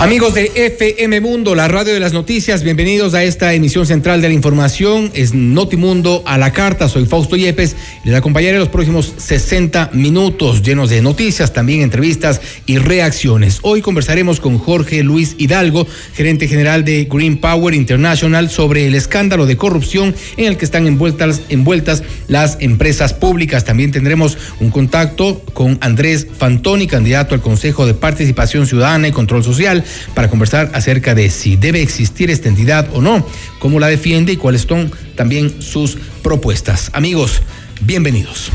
[0.00, 4.28] Amigos de FM Mundo, la radio de las noticias, bienvenidos a esta emisión central de
[4.28, 5.10] la información.
[5.14, 6.88] Es Notimundo a la carta.
[6.90, 12.76] Soy Fausto Yepes les acompañaré los próximos 60 minutos llenos de noticias, también entrevistas y
[12.76, 13.60] reacciones.
[13.62, 19.46] Hoy conversaremos con Jorge Luis Hidalgo, gerente general de Green Power International, sobre el escándalo
[19.46, 23.64] de corrupción en el que están envueltas las empresas públicas.
[23.64, 29.42] También tendremos un contacto con Andrés Fantoni, candidato al Consejo de Participación Ciudadana y Control
[29.42, 29.83] Social
[30.14, 33.26] para conversar acerca de si debe existir esta entidad o no,
[33.58, 36.90] cómo la defiende y cuáles son también sus propuestas.
[36.92, 37.42] Amigos,
[37.80, 38.50] bienvenidos.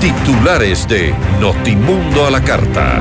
[0.00, 3.00] Titulares de Notimundo a la Carta.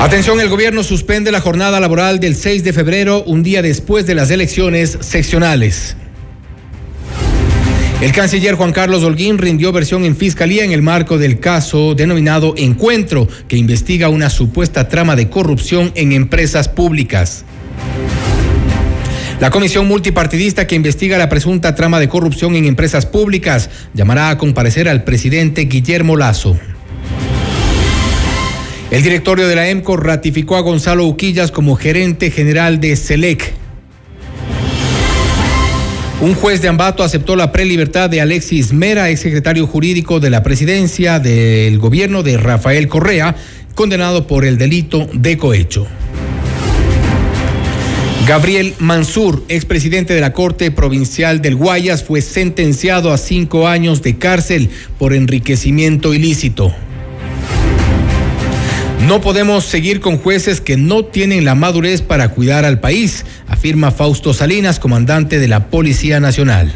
[0.00, 4.14] Atención, el gobierno suspende la jornada laboral del 6 de febrero, un día después de
[4.14, 5.96] las elecciones seccionales.
[7.98, 12.52] El canciller Juan Carlos Holguín rindió versión en fiscalía en el marco del caso denominado
[12.58, 17.46] Encuentro, que investiga una supuesta trama de corrupción en empresas públicas.
[19.40, 24.36] La comisión multipartidista que investiga la presunta trama de corrupción en empresas públicas llamará a
[24.36, 26.58] comparecer al presidente Guillermo Lazo.
[28.90, 33.54] El directorio de la EMCO ratificó a Gonzalo Uquillas como gerente general de SELEC.
[36.18, 40.42] Un juez de Ambato aceptó la prelibertad de Alexis Mera, ex secretario jurídico de la
[40.42, 43.36] presidencia del gobierno de Rafael Correa,
[43.74, 45.86] condenado por el delito de cohecho.
[48.26, 54.16] Gabriel Mansur, expresidente de la Corte Provincial del Guayas, fue sentenciado a cinco años de
[54.16, 56.74] cárcel por enriquecimiento ilícito.
[59.04, 63.90] No podemos seguir con jueces que no tienen la madurez para cuidar al país, afirma
[63.90, 66.72] Fausto Salinas, comandante de la Policía Nacional.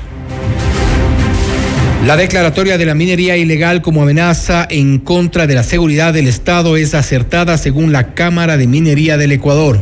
[2.06, 6.76] La declaratoria de la minería ilegal como amenaza en contra de la seguridad del Estado
[6.76, 9.78] es acertada según la Cámara de Minería del Ecuador.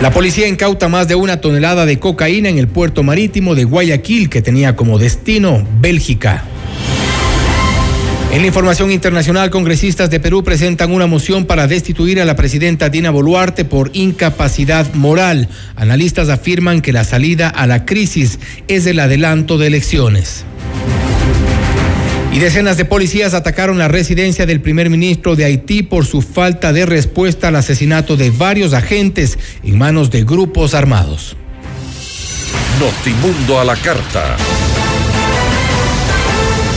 [0.00, 4.30] La policía incauta más de una tonelada de cocaína en el puerto marítimo de Guayaquil
[4.30, 6.44] que tenía como destino Bélgica.
[8.32, 12.90] En la información internacional, congresistas de Perú presentan una moción para destituir a la presidenta
[12.90, 15.48] Dina Boluarte por incapacidad moral.
[15.74, 18.38] Analistas afirman que la salida a la crisis
[18.68, 20.44] es el adelanto de elecciones.
[22.32, 26.74] Y decenas de policías atacaron la residencia del primer ministro de Haití por su falta
[26.74, 31.36] de respuesta al asesinato de varios agentes en manos de grupos armados.
[32.78, 34.36] Notimundo a la carta.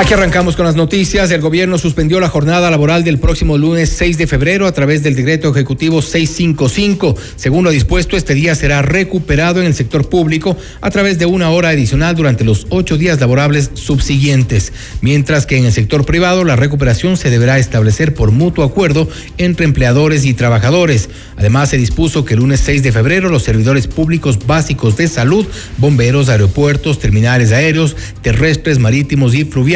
[0.00, 1.30] Aquí arrancamos con las noticias.
[1.30, 5.14] El gobierno suspendió la jornada laboral del próximo lunes 6 de febrero a través del
[5.14, 7.16] decreto ejecutivo 655.
[7.36, 11.50] Según lo dispuesto, este día será recuperado en el sector público a través de una
[11.50, 16.56] hora adicional durante los ocho días laborables subsiguientes, mientras que en el sector privado la
[16.56, 21.10] recuperación se deberá establecer por mutuo acuerdo entre empleadores y trabajadores.
[21.36, 25.46] Además, se dispuso que el lunes 6 de febrero los servidores públicos básicos de salud,
[25.76, 29.69] bomberos, aeropuertos, terminales aéreos, terrestres, marítimos y fluviales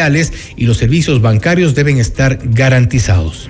[0.56, 3.48] y los servicios bancarios deben estar garantizados.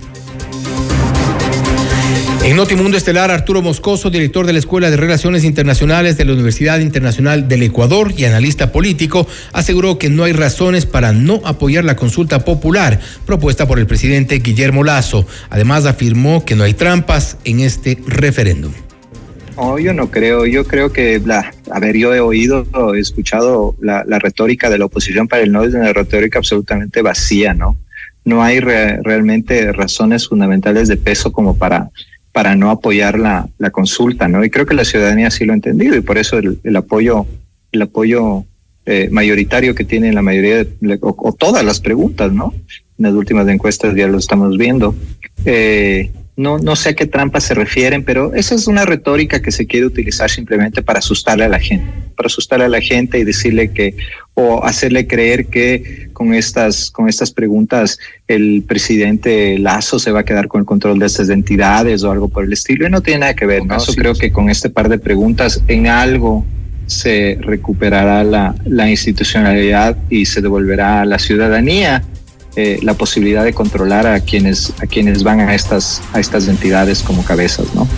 [2.45, 6.81] En Notimundo Estelar, Arturo Moscoso, director de la Escuela de Relaciones Internacionales de la Universidad
[6.81, 11.97] Internacional del Ecuador y analista político, aseguró que no hay razones para no apoyar la
[11.97, 15.27] consulta popular propuesta por el presidente Guillermo Lazo.
[15.49, 18.75] Además, afirmó que no hay trampas en este referéndum.
[19.57, 20.47] No, yo no creo.
[20.47, 25.29] Yo creo que, la, a yo he oído, he escuchado la, retórica de la oposición
[25.29, 27.77] para el no es una retórica absolutamente vacía, ¿no?
[28.25, 31.91] no hay realmente razones fundamentales de peso como para,
[32.33, 34.43] para no apoyar la, la, consulta, ¿no?
[34.45, 37.27] Y creo que la ciudadanía sí lo ha entendido y por eso el, el apoyo,
[37.71, 38.45] el apoyo
[38.87, 42.55] eh, mayoritario que tiene la mayoría de, o, todas las preguntas, ¿no?
[42.99, 44.95] En las últimas encuestas ya lo estamos viendo.
[45.45, 49.53] Eh, no, no sé a qué trampas se refieren, pero esa es una retórica que
[49.53, 51.87] se quiere utilizar simplemente para asustarle a la gente,
[52.17, 53.97] para asustarle a la gente y decirle que,
[54.35, 60.25] o hacerle creer que con estas, con estas preguntas el presidente Lazo se va a
[60.25, 62.87] quedar con el control de estas entidades o algo por el estilo.
[62.87, 63.79] Y no tiene nada que ver, ¿no?
[63.79, 66.45] Yo creo que con este par de preguntas en algo
[66.87, 72.03] se recuperará la, la institucionalidad y se devolverá a la ciudadanía
[72.57, 77.03] eh, la posibilidad de controlar a quienes, a quienes van a estas, a estas entidades
[77.03, 77.89] como cabezas, ¿no?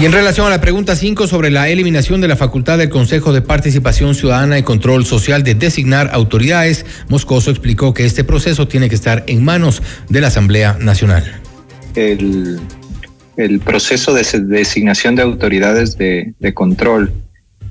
[0.00, 3.32] Y en relación a la pregunta 5 sobre la eliminación de la facultad del Consejo
[3.32, 8.88] de Participación Ciudadana y Control Social de designar autoridades, Moscoso explicó que este proceso tiene
[8.88, 11.40] que estar en manos de la Asamblea Nacional.
[11.94, 12.60] El,
[13.36, 17.12] el proceso de designación de autoridades de, de control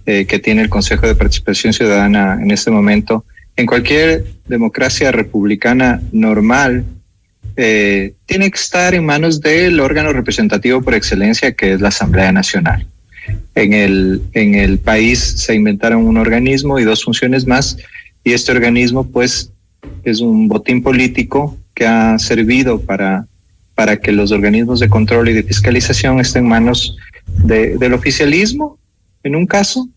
[0.06, 6.02] eh, que tiene el Consejo de Participación Ciudadana en este momento en cualquier democracia republicana
[6.12, 6.86] normal,
[7.56, 12.32] eh, tiene que estar en manos del órgano representativo por excelencia, que es la Asamblea
[12.32, 12.88] Nacional.
[13.56, 17.78] En el, en el país se inventaron un organismo y dos funciones más,
[18.24, 19.52] y este organismo, pues,
[20.04, 23.28] es un botín político que ha servido para,
[23.76, 26.98] para que los organismos de control y de fiscalización estén en manos
[27.44, 28.80] del oficialismo,
[29.24, 29.88] en un caso,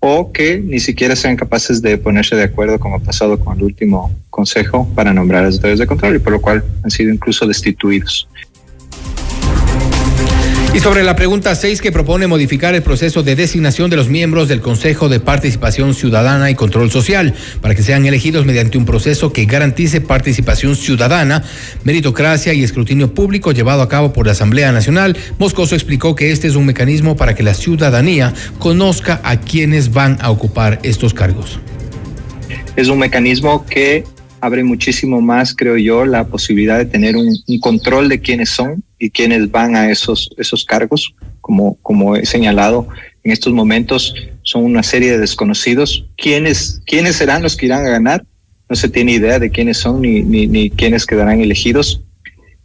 [0.00, 3.62] o que ni siquiera sean capaces de ponerse de acuerdo, como ha pasado con el
[3.62, 7.12] último consejo, para nombrar a los autoridades de control y por lo cual han sido
[7.12, 8.26] incluso destituidos.
[10.72, 14.46] Y sobre la pregunta 6 que propone modificar el proceso de designación de los miembros
[14.46, 19.32] del Consejo de Participación Ciudadana y Control Social para que sean elegidos mediante un proceso
[19.32, 21.42] que garantice participación ciudadana,
[21.82, 26.46] meritocracia y escrutinio público llevado a cabo por la Asamblea Nacional, Moscoso explicó que este
[26.46, 31.58] es un mecanismo para que la ciudadanía conozca a quienes van a ocupar estos cargos.
[32.76, 34.04] Es un mecanismo que
[34.40, 39.10] abre muchísimo más, creo yo, la posibilidad de tener un, control de quiénes son y
[39.10, 41.12] quiénes van a esos, esos cargos.
[41.40, 42.86] Como, como he señalado,
[43.24, 46.06] en estos momentos son una serie de desconocidos.
[46.16, 48.24] ¿Quiénes, quiénes serán los que irán a ganar?
[48.68, 52.04] No se tiene idea de quiénes son ni, ni, ni quiénes quedarán elegidos.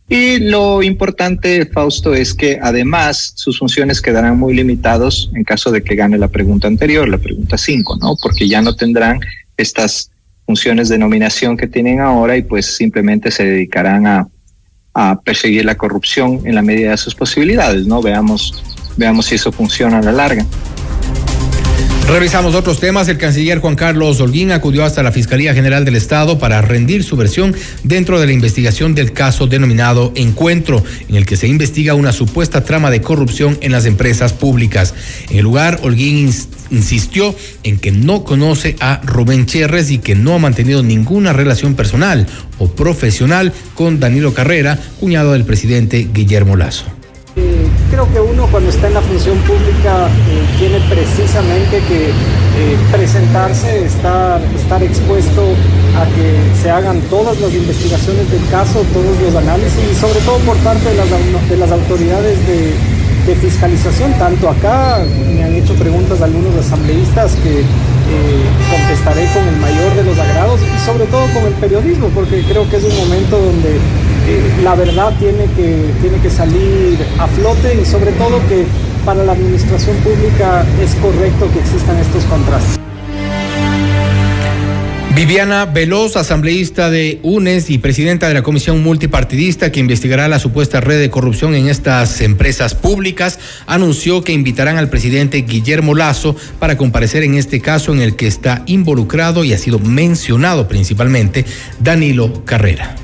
[0.07, 5.83] Y lo importante, Fausto, es que además sus funciones quedarán muy limitados en caso de
[5.83, 8.15] que gane la pregunta anterior, la pregunta 5, ¿no?
[8.21, 9.19] Porque ya no tendrán
[9.57, 10.11] estas
[10.45, 14.27] funciones de nominación que tienen ahora y pues simplemente se dedicarán a,
[14.95, 18.01] a perseguir la corrupción en la medida de sus posibilidades, ¿no?
[18.01, 18.63] Veamos,
[18.95, 20.45] veamos si eso funciona a la larga.
[22.07, 23.09] Revisamos otros temas.
[23.09, 27.17] El canciller Juan Carlos Holguín acudió hasta la Fiscalía General del Estado para rendir su
[27.17, 32.13] versión dentro de la investigación del caso denominado Encuentro, en el que se investiga una
[32.13, 34.93] supuesta trama de corrupción en las empresas públicas.
[35.29, 36.31] En el lugar, Holguín
[36.69, 41.73] insistió en que no conoce a Rubén Cherres y que no ha mantenido ninguna relación
[41.73, 42.27] personal
[42.59, 46.94] o profesional con Danilo Carrera, cuñado del presidente Guillermo Lazo
[47.89, 53.85] creo que uno cuando está en la función pública eh, tiene precisamente que eh, presentarse,
[53.85, 55.41] estar, estar expuesto
[55.95, 60.37] a que se hagan todas las investigaciones del caso, todos los análisis y sobre todo
[60.39, 62.73] por parte de las, de las autoridades de,
[63.41, 64.13] fiscalización.
[64.19, 67.63] Tanto acá me han hecho preguntas algunos asambleístas que eh,
[68.69, 72.69] contestaré con el mayor de los agrados y sobre todo con el periodismo, porque creo
[72.69, 73.79] que es un momento donde
[74.63, 78.65] la verdad tiene que, tiene que salir a flote y sobre todo que
[79.05, 82.79] para la administración pública es correcto que existan estos contrastes.
[85.15, 90.81] Viviana Veloz, asambleísta de UNES y presidenta de la comisión multipartidista que investigará la supuesta
[90.81, 96.75] red de corrupción en estas empresas públicas, anunció que invitarán al presidente Guillermo Lazo para
[96.75, 101.45] comparecer en este caso en el que está involucrado y ha sido mencionado principalmente
[101.79, 102.97] Danilo Carrera.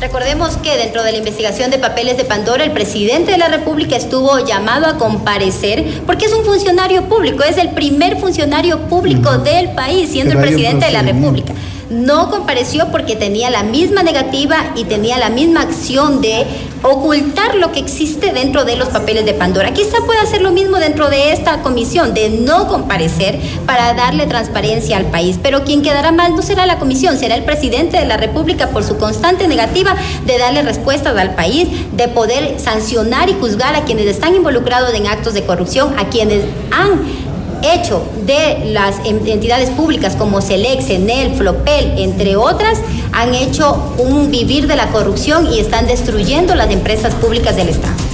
[0.00, 3.96] Recordemos que dentro de la investigación de papeles de Pandora, el presidente de la República
[3.96, 9.70] estuvo llamado a comparecer porque es un funcionario público, es el primer funcionario público del
[9.70, 11.54] país, siendo el presidente de la República
[11.90, 16.44] no compareció porque tenía la misma negativa y tenía la misma acción de
[16.82, 19.72] ocultar lo que existe dentro de los papeles de Pandora.
[19.72, 24.96] Quizá pueda hacer lo mismo dentro de esta comisión, de no comparecer para darle transparencia
[24.96, 25.38] al país.
[25.42, 28.84] Pero quien quedará mal no será la comisión, será el presidente de la República por
[28.84, 34.06] su constante negativa de darle respuestas al país, de poder sancionar y juzgar a quienes
[34.06, 37.25] están involucrados en actos de corrupción, a quienes han
[37.74, 42.80] hecho de las entidades públicas como SELEC, CENEL, FLOPEL, entre otras,
[43.12, 48.05] han hecho un vivir de la corrupción y están destruyendo las empresas públicas del Estado.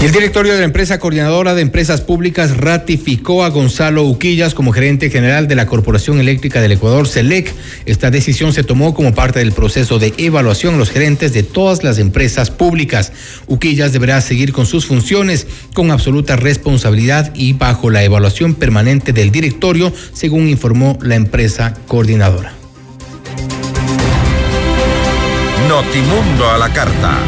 [0.00, 4.70] Y el directorio de la empresa coordinadora de empresas públicas ratificó a Gonzalo Uquillas como
[4.70, 7.52] gerente general de la Corporación Eléctrica del Ecuador, CELEC.
[7.84, 11.82] Esta decisión se tomó como parte del proceso de evaluación a los gerentes de todas
[11.82, 13.12] las empresas públicas.
[13.48, 19.32] Uquillas deberá seguir con sus funciones con absoluta responsabilidad y bajo la evaluación permanente del
[19.32, 22.52] directorio, según informó la empresa coordinadora.
[25.68, 27.18] Notimundo a la carta.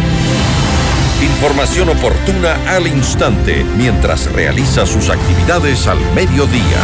[1.23, 6.81] Información oportuna al instante mientras realiza sus actividades al mediodía.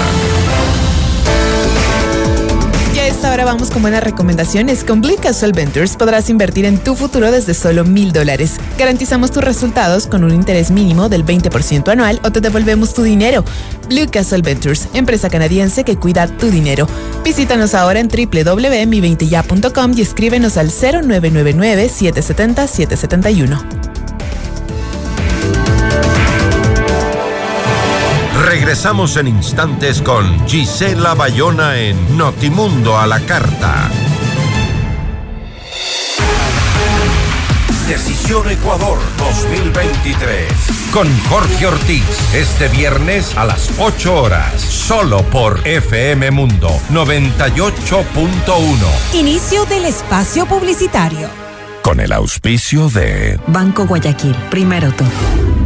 [2.94, 4.82] Y a esta vamos con buenas recomendaciones.
[4.82, 8.56] Con Blue Castle Ventures podrás invertir en tu futuro desde solo mil dólares.
[8.78, 13.44] Garantizamos tus resultados con un interés mínimo del 20% anual o te devolvemos tu dinero.
[13.88, 16.88] Blue Castle Ventures, empresa canadiense que cuida tu dinero.
[17.24, 23.85] Visítanos ahora en www.mi20ya.com y escríbenos al 0999 770 771.
[28.66, 33.88] Regresamos en instantes con Gisela Bayona en Notimundo a la Carta.
[37.86, 40.52] Decisión Ecuador 2023.
[40.92, 42.02] Con Jorge Ortiz.
[42.34, 44.60] Este viernes a las 8 horas.
[44.60, 49.14] Solo por FM Mundo 98.1.
[49.14, 51.28] Inicio del espacio publicitario.
[51.82, 54.34] Con el auspicio de Banco Guayaquil.
[54.50, 55.65] Primero todo.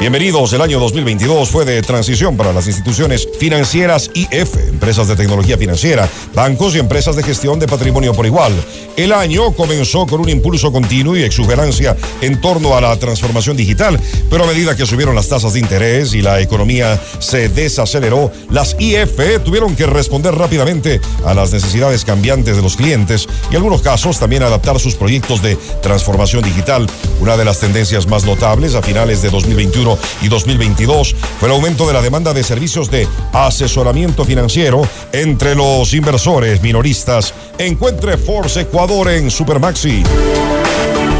[0.00, 5.58] Bienvenidos, el año 2022 fue de transición para las instituciones financieras IF, empresas de tecnología
[5.58, 8.50] financiera, bancos y empresas de gestión de patrimonio por igual.
[8.96, 14.00] El año comenzó con un impulso continuo y exuberancia en torno a la transformación digital,
[14.30, 18.76] pero a medida que subieron las tasas de interés y la economía se desaceleró, las
[18.78, 23.82] IF tuvieron que responder rápidamente a las necesidades cambiantes de los clientes y en algunos
[23.82, 26.86] casos también adaptar sus proyectos de transformación digital.
[27.20, 29.89] Una de las tendencias más notables a finales de 2021
[30.22, 34.82] y 2022 fue el aumento de la demanda de servicios de asesoramiento financiero
[35.12, 37.34] entre los inversores minoristas.
[37.58, 40.02] Encuentre Force Ecuador en Supermaxi.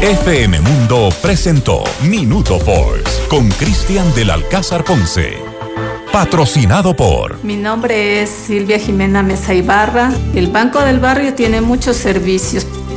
[0.01, 5.37] FM Mundo presentó Minuto Force con Cristian del Alcázar Ponce.
[6.11, 7.41] Patrocinado por.
[7.43, 10.11] Mi nombre es Silvia Jimena Mesa Ibarra.
[10.35, 12.65] El Banco del Barrio tiene muchos servicios.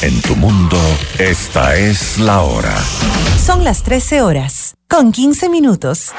[0.00, 0.76] En tu mundo,
[1.18, 2.72] esta es la hora.
[3.44, 6.12] Son las 13 horas, con 15 minutos.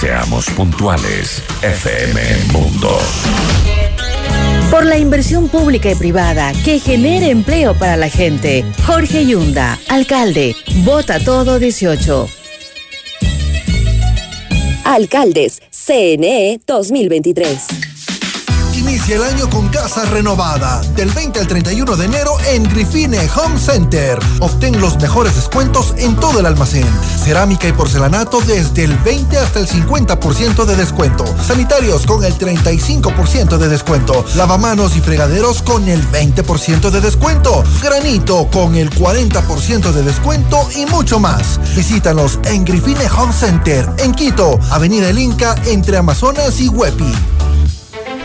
[0.00, 2.20] Seamos puntuales, FM
[2.52, 2.98] Mundo.
[4.68, 8.64] Por la inversión pública y privada que genere empleo para la gente.
[8.84, 10.56] Jorge Yunda, alcalde.
[10.78, 12.28] Vota todo 18.
[14.84, 17.93] Alcaldes, CNE 2023.
[19.04, 20.80] Inicia el año con casa renovada.
[20.96, 24.18] Del 20 al 31 de enero en Grifine Home Center.
[24.40, 26.86] Obtén los mejores descuentos en todo el almacén.
[27.22, 31.26] Cerámica y porcelanato desde el 20 hasta el 50% de descuento.
[31.44, 34.24] Sanitarios con el 35% de descuento.
[34.36, 37.62] Lavamanos y fregaderos con el 20% de descuento.
[37.82, 41.60] Granito con el 40% de descuento y mucho más.
[41.76, 47.12] Visítanos en Grifine Home Center en Quito, Avenida El Inca entre Amazonas y Huepi.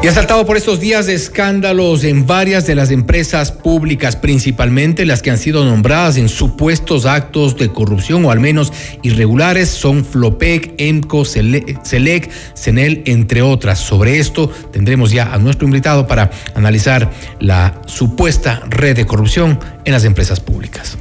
[0.00, 5.04] Y ha saltado por estos días de escándalos en varias de las empresas públicas, principalmente
[5.04, 10.04] las que han sido nombradas en supuestos actos de corrupción o al menos irregulares, son
[10.04, 13.80] Flopec, EMCO, Selec, CENEL, entre otras.
[13.80, 19.92] Sobre esto tendremos ya a nuestro invitado para analizar la supuesta red de corrupción en
[19.92, 20.96] las empresas públicas.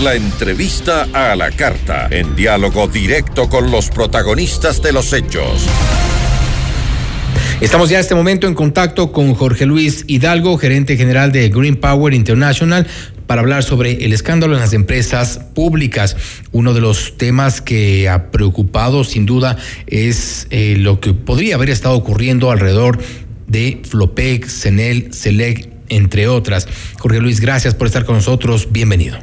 [0.00, 5.66] La entrevista a la carta, en diálogo directo con los protagonistas de los hechos.
[7.60, 11.76] Estamos ya en este momento en contacto con Jorge Luis Hidalgo, gerente general de Green
[11.76, 12.86] Power International,
[13.26, 16.16] para hablar sobre el escándalo en las empresas públicas.
[16.50, 19.56] Uno de los temas que ha preocupado sin duda
[19.86, 22.98] es eh, lo que podría haber estado ocurriendo alrededor
[23.46, 26.66] de Flopec, Senel, Selec, entre otras.
[26.98, 28.68] Jorge Luis, gracias por estar con nosotros.
[28.72, 29.18] Bienvenido.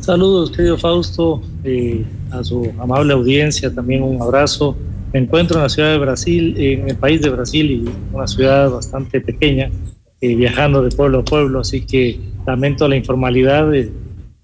[0.00, 4.76] Saludos, querido Fausto, eh, a su amable audiencia, también un abrazo
[5.12, 8.70] me encuentro en la ciudad de Brasil, en el país de Brasil, y una ciudad
[8.70, 9.70] bastante pequeña,
[10.20, 13.72] eh, viajando de pueblo a pueblo, así que lamento la informalidad.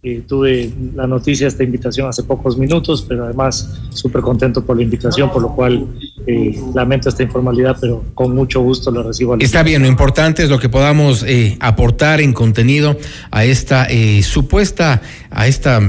[0.02, 4.82] Eh, tuve la noticia, esta invitación hace pocos minutos, pero además súper contento por la
[4.82, 5.86] invitación, por lo cual
[6.28, 9.36] eh, lamento esta informalidad, pero con mucho gusto lo recibo.
[9.38, 12.98] Está bien, lo importante es lo que podamos eh, aportar en contenido
[13.30, 15.80] a esta eh, supuesta, a esta,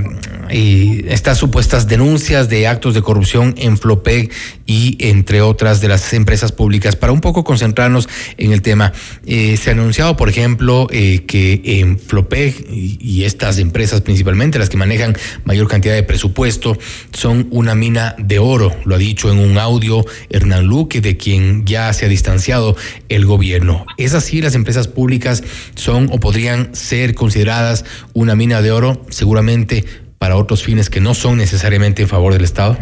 [0.50, 4.32] estas supuestas denuncias de actos de corrupción en Flopeg
[4.68, 8.94] y entre otras de las empresas públicas, para un poco concentrarnos en el tema.
[9.26, 15.18] se ha anunciado, por ejemplo, que en Flopeg y estas empresas principalmente, las que manejan
[15.44, 16.78] mayor cantidad de presupuesto,
[17.12, 21.66] son una mina de oro, lo ha dicho en un audio Hernán Luque, de quien
[21.66, 22.78] ya se ha distanciado
[23.10, 23.86] el gobierno.
[23.98, 24.42] ¿Es así?
[24.42, 25.44] ¿Las empresas públicas
[25.76, 29.84] son o podrían ser consideradas una mina de oro, seguramente
[30.18, 32.78] para otros fines que no son necesariamente en favor del Estado?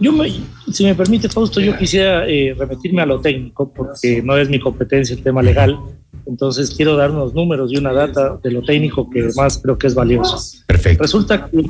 [0.00, 0.12] Yo,
[0.72, 4.58] si me permite, Fausto, yo quisiera eh, remitirme a lo técnico, porque no es mi
[4.58, 5.78] competencia el tema legal.
[6.26, 9.86] Entonces quiero dar unos números y una data de lo técnico que además creo que
[9.86, 10.38] es valioso.
[10.66, 11.02] Perfecto.
[11.02, 11.64] Resulta que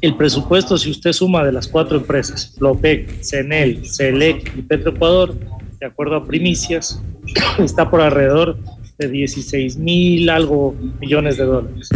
[0.00, 5.34] el presupuesto, si usted suma de las cuatro empresas, Flopec, CENEL, CELEC y Petroecuador,
[5.78, 7.02] de acuerdo a primicias,
[7.58, 8.56] está por alrededor
[8.98, 11.88] de 16 mil algo millones de dólares.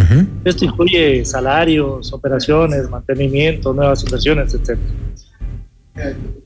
[0.44, 4.78] Esto incluye salarios, operaciones, mantenimiento, nuevas inversiones, etc.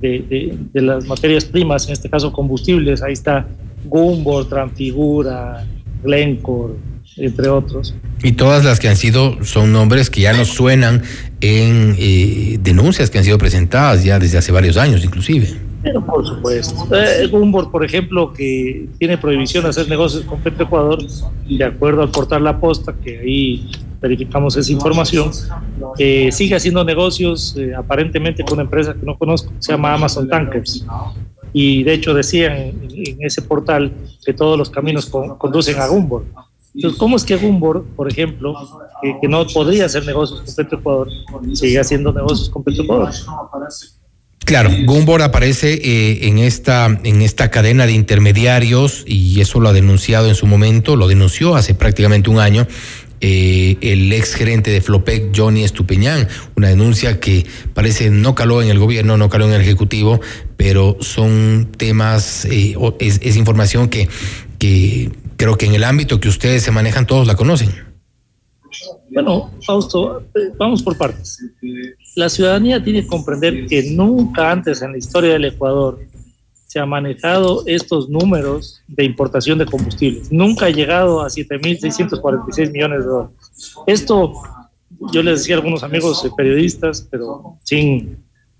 [0.00, 3.46] de, las materias primas, en este caso combustibles, ahí está
[3.84, 5.66] Gumbor, Transfigura,
[6.02, 6.74] Glencore,
[7.16, 7.94] entre otros.
[8.22, 11.02] Y todas las que han sido son nombres que ya nos suenan
[11.40, 15.48] en eh, denuncias que han sido presentadas ya desde hace varios años inclusive.
[15.82, 16.88] Pero por supuesto.
[16.94, 20.98] Eh, Gumbor, por ejemplo, que tiene prohibición de hacer negocios con Petroecuador,
[21.48, 25.30] de acuerdo al portal La Posta, que ahí verificamos esa información,
[25.98, 30.28] eh, sigue haciendo negocios eh, aparentemente con una empresa que no conozco, se llama Amazon
[30.28, 30.84] Tankers.
[31.52, 33.92] Y de hecho decían en, ese portal
[34.24, 36.24] que todos los caminos con- conducen a Gumbor.
[36.74, 38.54] Entonces, ¿cómo es que Gumbor, por ejemplo,
[39.20, 41.08] que no podría hacer negocios con Petroecuador,
[41.52, 43.10] sigue haciendo negocios con Petroecuador?
[44.44, 49.72] Claro, Gumbor aparece eh, en, esta, en esta cadena de intermediarios y eso lo ha
[49.72, 52.66] denunciado en su momento, lo denunció hace prácticamente un año
[53.20, 58.70] eh, el ex gerente de Flopec, Johnny Estupiñán, una denuncia que parece no caló en
[58.70, 60.20] el gobierno, no caló en el Ejecutivo,
[60.56, 64.08] pero son temas, eh, es, es información que,
[64.58, 67.70] que creo que en el ámbito que ustedes se manejan todos la conocen.
[69.10, 71.38] Bueno, Fausto, eh, vamos por partes.
[72.14, 75.98] La ciudadanía tiene que comprender que nunca antes en la historia del Ecuador
[76.70, 80.30] se ha manejado estos números de importación de combustibles.
[80.30, 83.34] Nunca ha llegado a 7.646 millones de dólares.
[83.88, 84.34] Esto,
[85.12, 88.18] yo les decía a algunos amigos eh, periodistas, pero sin,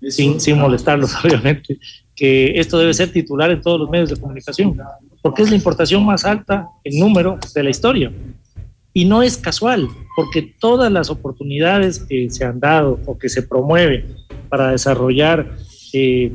[0.09, 1.79] sin, sin molestarlos, obviamente,
[2.13, 4.77] que esto debe ser titular en todos los medios de comunicación,
[5.21, 8.11] porque es la importación más alta en número de la historia.
[8.91, 13.41] Y no es casual, porque todas las oportunidades que se han dado o que se
[13.41, 14.17] promueven
[14.49, 15.55] para desarrollar
[15.93, 16.31] eh,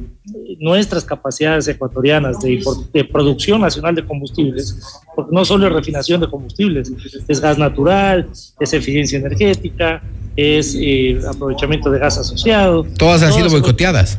[0.58, 6.92] nuestras capacidades ecuatorianas de, producción nacional de combustibles, porque no solo es refinación de combustibles,
[7.26, 8.28] es gas natural,
[8.60, 10.02] es eficiencia energética,
[10.36, 12.84] es eh, aprovechamiento de gas asociado.
[12.98, 14.18] Todas han sido boicoteadas.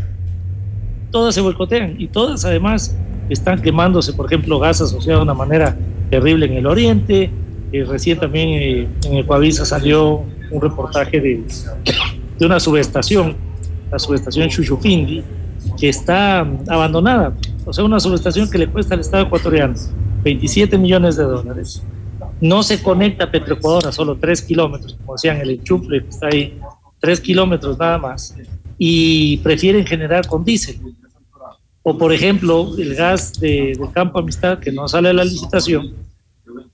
[1.12, 2.96] todas se boicotean y todas además
[3.30, 5.78] están quemándose, por ejemplo, gas asociado de una manera
[6.10, 7.30] terrible en el oriente.
[7.72, 11.44] Eh, recién también eh, en Ecuavisa salió un reportaje de,
[12.40, 13.36] de una subestación,
[13.92, 15.24] la subestación Chuchufindi,
[15.78, 17.34] que está mm, abandonada.
[17.66, 19.76] O sea, una subestación que le cuesta al Estado ecuatoriano
[20.24, 21.84] 27 millones de dólares.
[22.40, 26.28] No se conecta a Petroecuador a solo 3 kilómetros, como decían, el enchufle que está
[26.28, 26.60] ahí,
[27.00, 28.36] 3 kilómetros nada más,
[28.78, 30.80] y prefieren generar con diésel.
[31.82, 35.94] O, por ejemplo, el gas de, Campo Amistad, que no sale a la licitación,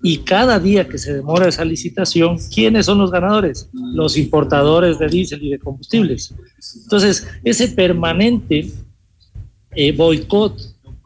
[0.02, 3.69] y cada día que se demora esa licitación, ¿quiénes son los ganadores?
[3.74, 6.34] Los importadores de diésel y de combustibles.
[6.84, 8.72] Entonces, ese permanente
[9.76, 10.58] eh, boicot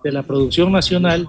[0.03, 1.27] de la producción nacional,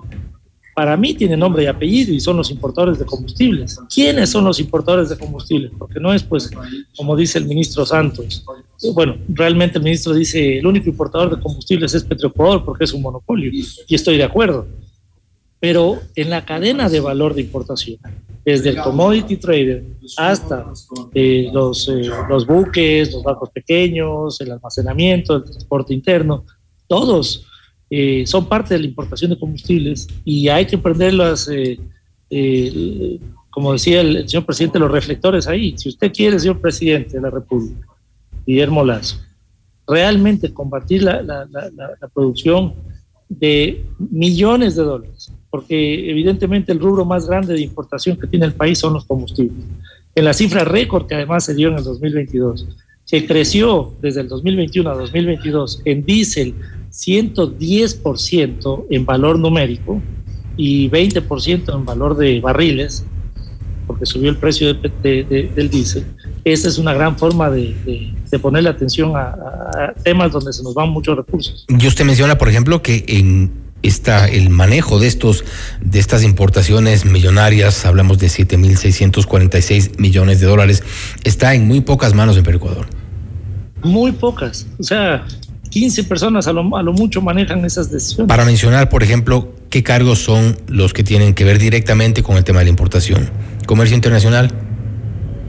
[0.74, 3.78] para mí tiene nombre y apellido y son los importadores de combustibles.
[3.92, 5.72] ¿Quiénes son los importadores de combustibles?
[5.76, 6.50] Porque no es, pues,
[6.96, 8.44] como dice el ministro Santos.
[8.82, 12.92] Eh, Bueno, realmente el ministro dice, el único importador de combustibles es Petroecuador porque es
[12.92, 13.50] un monopolio.
[13.52, 14.66] Y estoy de acuerdo
[15.60, 17.98] pero en la cadena de valor de importación,
[18.44, 19.84] desde el commodity trader
[20.16, 20.66] hasta
[21.14, 26.44] eh, los, eh, los buques, los barcos pequeños, el almacenamiento, el transporte interno,
[26.86, 27.44] todos
[27.90, 31.78] eh, son parte de la importación de combustibles y hay que prender las, eh,
[32.30, 33.18] eh,
[33.50, 35.74] como decía el, señor presidente, los reflectores ahí.
[35.76, 37.86] Si usted quiere, señor presidente de la República,
[38.46, 39.18] Guillermo Lazo,
[39.86, 42.74] realmente combatir la- la producción
[43.28, 48.52] de millones de dólares, porque evidentemente el rubro más grande de importación que tiene el
[48.52, 49.64] país son los combustibles.
[50.14, 52.66] En la cifra récord que además se dio en el 2022,
[53.04, 56.54] se creció desde el 2021 a 2022 en diésel
[56.92, 60.00] 110% en valor numérico
[60.56, 63.04] y 20% en valor de barriles,
[63.86, 66.04] porque subió el precio de- de- de- del diésel.
[66.44, 67.74] Esa es una gran forma de,
[68.30, 71.64] de- ponerle atención a- a temas donde se nos van muchos recursos.
[71.68, 73.50] Y usted menciona, por ejemplo, que en
[73.82, 75.44] esta, el manejo de estos,
[75.80, 80.82] de estas importaciones millonarias, hablamos de 7.646 millones de dólares,
[81.24, 82.86] está en muy pocas manos en Perú Ecuador.
[83.82, 85.24] Muy pocas, o sea,
[85.70, 88.28] 15 personas a lo, a lo mucho manejan esas decisiones.
[88.28, 92.44] Para mencionar, por ejemplo, qué cargos son los que tienen que ver directamente con el
[92.44, 93.30] tema de la importación.
[93.66, 94.50] Comercio internacional,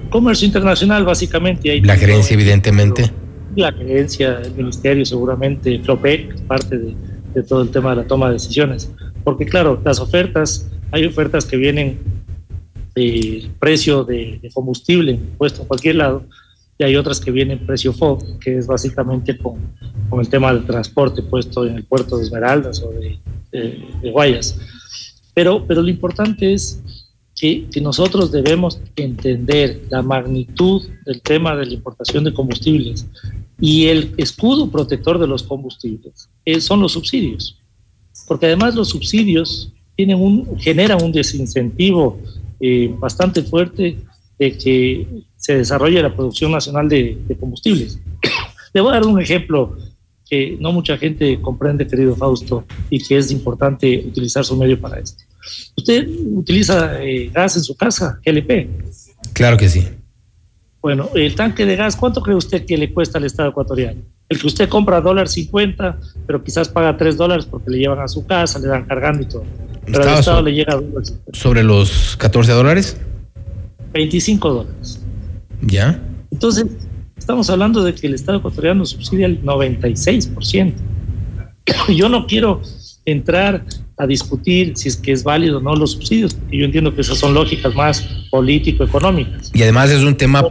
[0.10, 1.82] Comercio internacional, básicamente.
[1.84, 3.12] La gerencia, evidentemente.
[3.56, 6.96] la gerencia, el ministerio, seguramente, Flopec, parte de,
[7.34, 8.92] de todo el tema de la toma de decisiones.
[9.24, 12.00] Porque, claro, las ofertas, hay ofertas que vienen
[12.96, 16.24] del precio de, de combustible puesto en cualquier lado,
[16.78, 19.58] y hay otras que vienen precio FOB, que es básicamente con,
[20.10, 23.20] con el tema del transporte puesto en el puerto de Esmeraldas o de,
[23.52, 24.58] de- de Guayas.
[25.34, 26.82] Pero, pero lo importante es
[27.36, 33.06] que, que nosotros debemos entender la magnitud del tema de la importación de combustibles
[33.62, 37.60] y el escudo protector de los combustibles eh, son los subsidios,
[38.28, 42.20] porque además los subsidios tienen un, generan un desincentivo
[42.60, 43.98] eh, bastante fuerte
[44.38, 48.00] de que se desarrolle la producción nacional de, combustibles.
[48.74, 49.78] Le voy a dar un ejemplo
[50.30, 55.00] que no mucha gente comprende, querido Fausto, y que es importante utilizar su medio para
[55.00, 55.24] esto.
[55.76, 58.70] ¿Usted utiliza eh, gas en su casa, GLP?
[59.34, 59.86] Claro que sí.
[60.82, 64.02] Bueno, el tanque de gas, ¿cuánto cree usted que le cuesta al Estado ecuatoriano?
[64.30, 68.08] El que usted compra dólar 50, pero quizás paga 3 dólares porque le llevan a
[68.08, 69.44] su casa, le dan cargando y todo.
[69.86, 71.32] Pero al Estado le llega a dólar 50.
[71.34, 72.98] ¿Sobre los 14 dólares?
[73.92, 75.02] 25 dólares.
[75.62, 76.02] ¿Ya?
[76.32, 76.66] Entonces,
[77.18, 80.74] estamos hablando de que el Estado ecuatoriano subsidia el 96%.
[81.90, 82.62] Yo no quiero
[83.04, 83.66] entrar
[83.98, 87.02] a discutir si es que es válido o no los subsidios, porque yo entiendo que
[87.02, 89.52] esas son lógicas más político-económicas.
[89.54, 90.42] Y además es un tema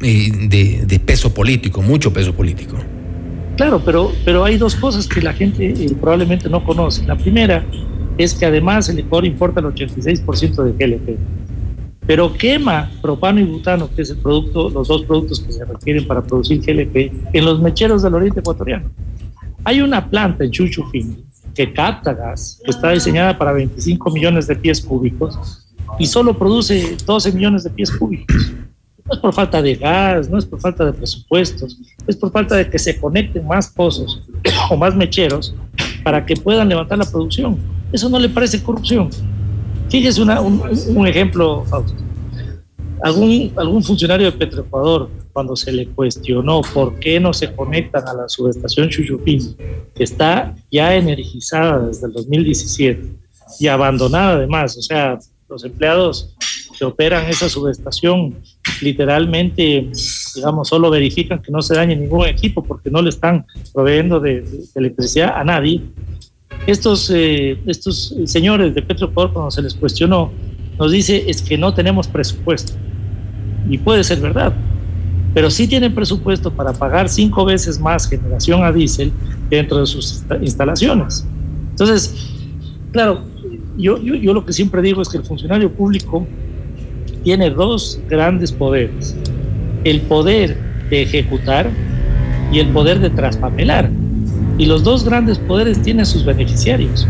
[0.00, 2.76] de, de, peso político, mucho peso político.
[3.56, 7.06] Claro, pero, pero hay dos cosas que la gente eh, probablemente no conoce.
[7.06, 7.64] La primera
[8.18, 11.18] es que además el Ecuador importa el 86% de GLP,
[12.06, 16.06] pero quema propano y butano, que es el producto, los dos productos que se requieren
[16.06, 18.90] para producir GLP, en los mecheros del oriente ecuatoriano.
[19.64, 24.54] Hay una planta en Chuchufín que capta gas, que está diseñada para 25 millones de
[24.54, 25.66] pies cúbicos
[25.98, 28.52] y solo produce 12 millones de pies cúbicos.
[29.06, 32.56] No es por falta de gas, no es por falta de presupuestos, es por falta
[32.56, 34.20] de que se conecten más pozos
[34.70, 35.54] o más mecheros
[36.02, 37.56] para que puedan levantar la producción.
[37.92, 39.10] Eso no le parece corrupción.
[39.88, 41.94] Fíjese una, un, ejemplo, Fausto.
[43.02, 48.14] Algún, algún funcionario de Petroecuador, cuando se le cuestionó por qué no se conectan a
[48.14, 49.54] la subestación Chuchupín,
[49.94, 53.16] que está ya energizada desde el 2017
[53.60, 56.35] y abandonada además, o sea, los empleados
[56.76, 58.36] que operan esa subestación
[58.80, 59.90] literalmente,
[60.34, 64.42] digamos, solo verifican que no se dañe ningún equipo porque no le están proveyendo de,
[64.42, 65.82] de electricidad a nadie.
[66.66, 70.32] Estos, eh, estos señores de Petroecuador, cuando se les cuestionó,
[70.78, 72.72] nos dice es que no tenemos presupuesto.
[73.68, 74.54] Y puede ser verdad,
[75.34, 79.12] pero sí tienen presupuesto para pagar cinco veces más generación a diésel
[79.48, 81.26] dentro de sus instalaciones.
[81.70, 82.32] Entonces,
[82.92, 83.22] claro,
[83.76, 86.26] yo, yo, yo lo que siempre digo es que el funcionario público
[87.26, 89.16] tiene dos grandes poderes.
[89.82, 90.56] El poder
[90.88, 91.68] de ejecutar
[92.52, 93.90] y el poder de traspapelar.
[94.58, 97.04] Y los dos grandes poderes tienen sus beneficiarios.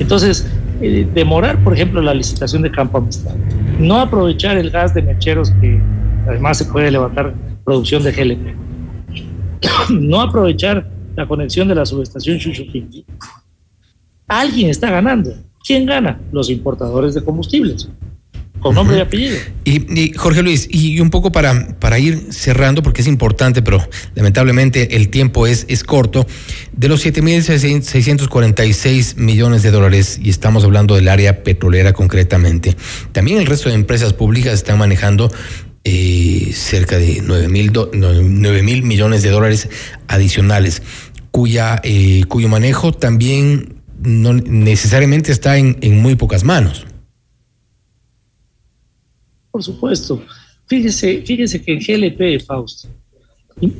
[0.00, 3.36] Entonces, eh, demorar, por ejemplo, la licitación de Campo Amistad,
[3.78, 5.80] no aprovechar el gas de mecheros que
[6.26, 7.32] además se puede levantar
[7.64, 8.56] producción de GLP,
[9.92, 13.06] no aprovechar la conexión de la subestación Chuchuquinqui,
[14.26, 15.32] alguien está ganando.
[15.64, 16.20] ¿Quién gana?
[16.32, 17.88] Los importadores de combustibles
[18.60, 19.38] con nombre y apellido.
[19.64, 23.86] Y, y, Jorge Luis, y un poco para, para ir cerrando, porque es importante, pero
[24.14, 26.26] lamentablemente el tiempo es, es corto,
[26.72, 32.76] de los 7.646 millones de dólares, y estamos hablando del área petrolera concretamente,
[33.12, 35.30] también el resto de empresas públicas están manejando
[35.84, 39.68] eh, cerca de 9 mil, 9 mil millones de dólares
[40.08, 40.82] adicionales,
[41.30, 46.86] cuya, eh, cuyo manejo también no necesariamente está en, en muy pocas manos.
[49.50, 50.22] Por supuesto.
[50.66, 52.88] Fíjese, fíjese que en GLP, Fausto,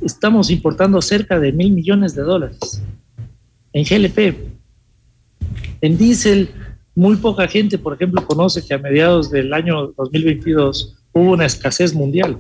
[0.03, 2.83] estamos importando cerca de mil millones de dólares.
[3.73, 4.35] En GLP.
[5.81, 6.51] En diésel,
[6.95, 11.95] muy poca gente, por ejemplo, conoce que a mediados del año 2022 hubo una escasez
[11.95, 12.39] mundial.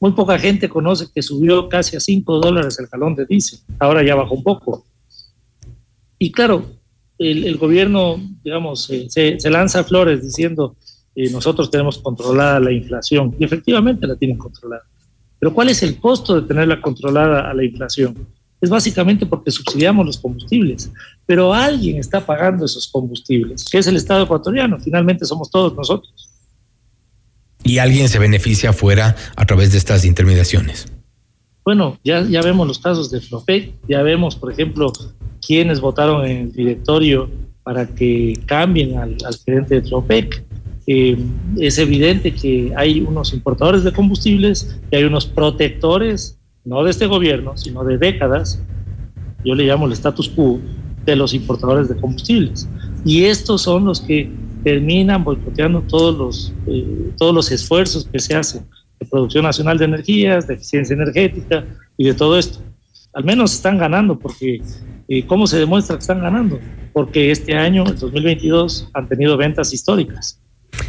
[0.00, 3.60] Muy poca gente conoce que subió casi a 5 dólares el galón de diésel.
[3.78, 4.84] Ahora ya bajó un poco.
[6.18, 6.66] Y claro,
[7.18, 10.76] el, gobierno, digamos, se lanza flores diciendo
[11.14, 14.82] eh, nosotros tenemos controlada la inflación y efectivamente la tienen controlada.
[15.38, 18.26] Pero ¿cuál es el costo de tenerla controlada a la inflación?
[18.60, 20.90] Es básicamente porque subsidiamos los combustibles,
[21.26, 26.30] pero alguien está pagando esos combustibles, que es el Estado ecuatoriano, finalmente somos todos nosotros.
[27.62, 30.86] Y alguien se beneficia afuera a través de estas intermediaciones.
[31.64, 34.92] Bueno, ya, ya vemos los casos de Flopec, ya vemos, por ejemplo,
[35.46, 37.30] quienes votaron en el directorio
[37.62, 40.42] para que cambien al, al gerente de Flopec
[40.86, 41.16] eh,
[41.58, 47.06] es evidente que hay unos importadores de combustibles y hay unos protectores, no de este
[47.06, 48.62] gobierno, sino de décadas,
[49.44, 50.60] yo le llamo el status quo,
[51.04, 52.68] de los importadores de combustibles.
[53.04, 54.30] Y estos son los que
[54.62, 58.66] terminan boicoteando todos los, eh, todos los esfuerzos que se hacen
[58.98, 61.66] de producción nacional de energías, de eficiencia energética
[61.98, 62.60] y de todo esto.
[63.12, 64.62] Al menos están ganando, porque
[65.08, 66.58] eh, ¿cómo se demuestra que están ganando?
[66.92, 70.40] Porque este año, el 2022, han tenido ventas históricas.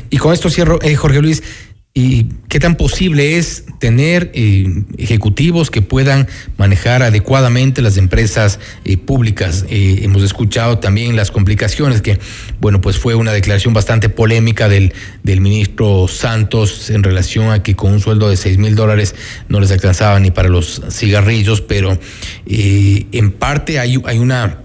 [0.09, 1.43] Y con esto cierro, eh, Jorge Luis,
[1.97, 8.97] ¿Y qué tan posible es tener eh, ejecutivos que puedan manejar adecuadamente las empresas eh,
[8.97, 9.63] públicas?
[9.69, 12.19] Hemos escuchado también las complicaciones que,
[12.59, 17.77] bueno, pues fue una declaración bastante polémica del, del ministro Santos en relación a que
[17.77, 19.15] con un sueldo de seis mil dólares
[19.47, 21.97] no les alcanzaba ni para los cigarrillos, pero
[22.45, 24.64] en parte hay, hay una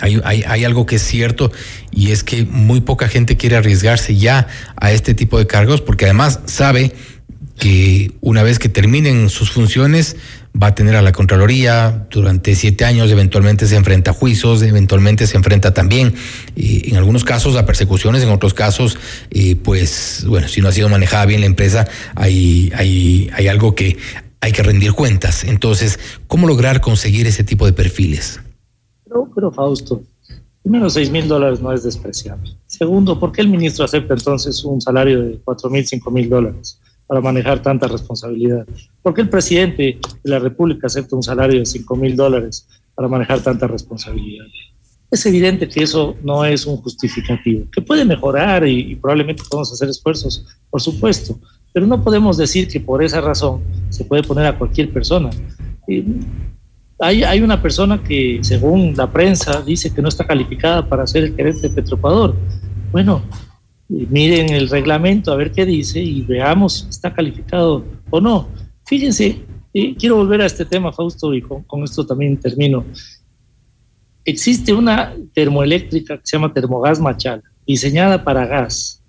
[0.00, 1.52] hay, hay, algo que es cierto
[1.90, 6.06] y es que muy poca gente quiere arriesgarse ya a este tipo de cargos porque
[6.06, 6.92] además sabe
[7.58, 10.16] que una vez que terminen sus funciones
[10.60, 15.26] va a tener a la Contraloría durante siete años, eventualmente se enfrenta a juicios, eventualmente
[15.26, 16.14] se enfrenta también,
[16.56, 18.98] eh, en algunos casos a persecuciones, en otros casos,
[19.30, 23.74] eh, pues bueno, si no ha sido manejada bien la empresa, hay, hay, hay algo
[23.74, 23.96] que
[24.40, 25.44] hay que rendir cuentas.
[25.44, 28.40] Entonces, ¿cómo lograr conseguir ese tipo de perfiles?
[29.34, 30.02] Pero, Fausto,
[30.62, 32.52] primero, 6 mil dólares no es despreciable.
[32.66, 36.78] Segundo, ¿por qué el ministro acepta entonces un salario de 4 mil, 5 mil dólares
[37.06, 38.66] para manejar tanta responsabilidad?
[39.02, 43.08] ¿Por qué el presidente de la República acepta un salario de 5 mil dólares para
[43.08, 44.46] manejar tanta responsabilidad?
[45.10, 49.90] Es evidente que eso no es un justificativo, que puede mejorar y, probablemente podemos hacer
[49.90, 51.38] esfuerzos, por supuesto,
[51.74, 55.28] pero no podemos decir que por esa razón se puede poner a cualquier persona.
[55.86, 56.02] Eh,
[57.02, 61.34] hay, una persona que, según la prensa, dice que no está calificada para ser el
[61.34, 62.36] gerente de Petroecuador.
[62.92, 63.22] Bueno,
[63.88, 68.48] miren el reglamento a ver qué dice y veamos si está calificado o no.
[68.86, 69.44] Fíjense,
[69.98, 72.84] quiero volver a este tema, Fausto, y con, con, esto también termino.
[74.24, 79.02] Existe una termoeléctrica que se llama Termogas Machala, diseñada para gas.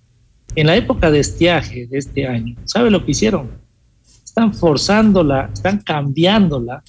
[0.55, 3.51] En la época de estiaje de este año, ¿sabe lo que hicieron?
[4.23, 6.83] Están forzándola, están cambiándola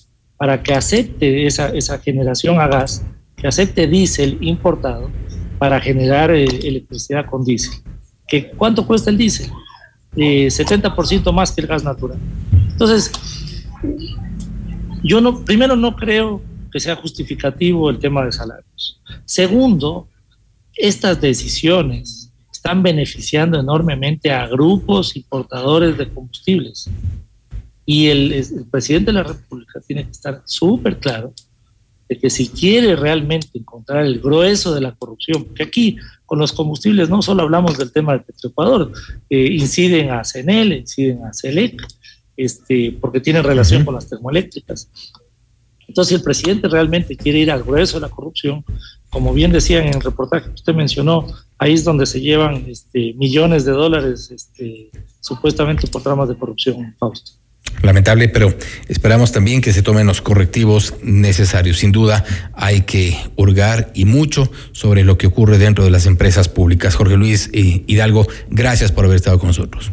[0.44, 3.02] para que acepte esa, esa generación a gas,
[3.34, 5.10] que acepte diésel importado
[5.58, 7.80] para generar eh, electricidad con diésel.
[8.28, 9.50] ¿Que ¿Cuánto cuesta el diésel?
[10.14, 12.18] Eh, 70% más que el gas natural.
[12.72, 13.10] Entonces,
[15.02, 19.00] yo no, primero no creo que sea justificativo el tema de salarios.
[19.24, 20.08] Segundo,
[20.76, 26.90] estas decisiones están beneficiando enormemente a grupos importadores de combustibles.
[27.86, 31.34] Y el, presidente de la República tiene que estar súper claro
[32.08, 36.52] de que si quiere realmente encontrar el grueso de la corrupción, porque aquí con los
[36.52, 38.92] combustibles no solo hablamos del tema de Petroecuador,
[39.28, 41.82] eh, inciden a CNL, inciden a CELEC,
[42.36, 44.90] este, porque tienen relación con las termoeléctricas.
[45.86, 48.64] Entonces, si el presidente realmente quiere ir al grueso de la corrupción,
[49.10, 51.26] como bien decían en el reportaje que usted mencionó,
[51.58, 56.94] ahí es donde se llevan este, millones de dólares este, supuestamente por tramas de corrupción,
[56.98, 57.43] Fausto
[57.82, 58.54] lamentable, pero
[58.88, 61.78] esperamos también que se tomen los correctivos necesarios.
[61.78, 62.24] Sin duda
[62.54, 66.94] hay que hurgar y mucho sobre lo que ocurre dentro de las empresas públicas.
[66.94, 69.90] Jorge Luis eh, Hidalgo, gracias por haber estado con nosotros.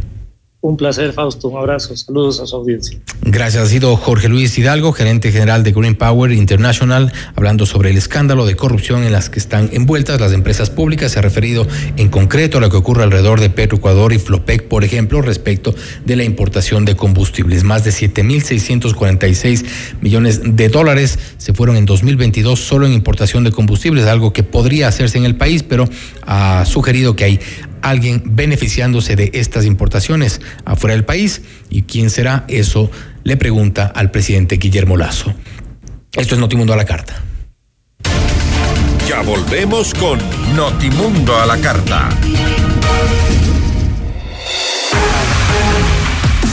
[0.64, 1.48] Un placer, Fausto.
[1.48, 1.98] Un abrazo.
[1.98, 3.00] Saludos a su audiencia.
[3.24, 3.64] Gracias.
[3.64, 8.46] Ha sido Jorge Luis Hidalgo, gerente general de Green Power International, hablando sobre el escándalo
[8.46, 11.14] de corrupción en las que están envueltas las empresas públicas.
[11.14, 11.66] Se ha referido
[11.98, 15.74] en concreto a lo que ocurre alrededor de Petroecuador y Flopec, por ejemplo, respecto
[16.06, 17.64] de la importación de combustibles.
[17.64, 19.66] Más de 7.646
[20.02, 24.88] millones de dólares se fueron en 2022 solo en importación de combustibles, algo que podría
[24.88, 25.90] hacerse en el país, pero
[26.22, 27.40] ha sugerido que hay
[27.82, 31.42] alguien beneficiándose de estas importaciones afuera del país.
[31.70, 32.46] ¿Y quién será?
[32.48, 32.90] Eso
[33.24, 35.34] le pregunta al presidente Guillermo Lazo.
[36.14, 37.22] Esto es Notimundo a la carta.
[39.08, 40.20] Ya volvemos con
[40.56, 42.10] Notimundo a la carta.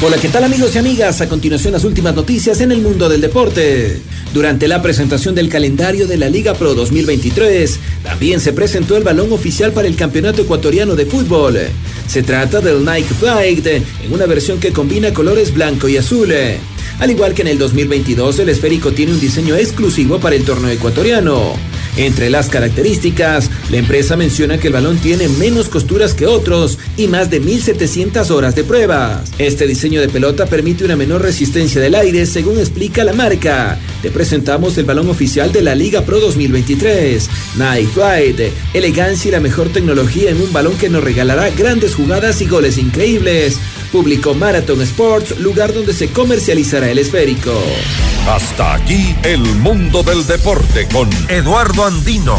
[0.00, 1.20] Hola, ¿qué tal amigos y amigas?
[1.22, 4.00] A continuación las últimas noticias en el mundo del deporte.
[4.32, 9.32] Durante la presentación del calendario de la Liga Pro 2023, también se presentó el balón
[9.32, 11.58] oficial para el Campeonato Ecuatoriano de Fútbol.
[12.06, 16.32] Se trata del Nike Flight, en una versión que combina colores blanco y azul.
[17.00, 20.70] Al igual que en el 2022, el esférico tiene un diseño exclusivo para el torneo
[20.70, 21.54] ecuatoriano.
[21.98, 27.08] Entre las características, la empresa menciona que el balón tiene menos costuras que otros y
[27.08, 29.32] más de 1.700 horas de pruebas.
[29.38, 33.80] Este diseño de pelota permite una menor resistencia del aire, según explica la marca.
[34.00, 37.28] Te presentamos el balón oficial de la Liga Pro 2023.
[37.56, 38.40] Night Flight,
[38.74, 42.78] elegancia y la mejor tecnología en un balón que nos regalará grandes jugadas y goles
[42.78, 43.58] increíbles.
[43.90, 47.60] Publicó Marathon Sports, lugar donde se comercializará el esférico.
[48.28, 52.38] Hasta aquí el mundo del deporte con Eduardo Andino.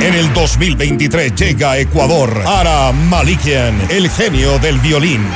[0.00, 5.26] En el 2023 llega a Ecuador Ara Malikian, el genio del violín.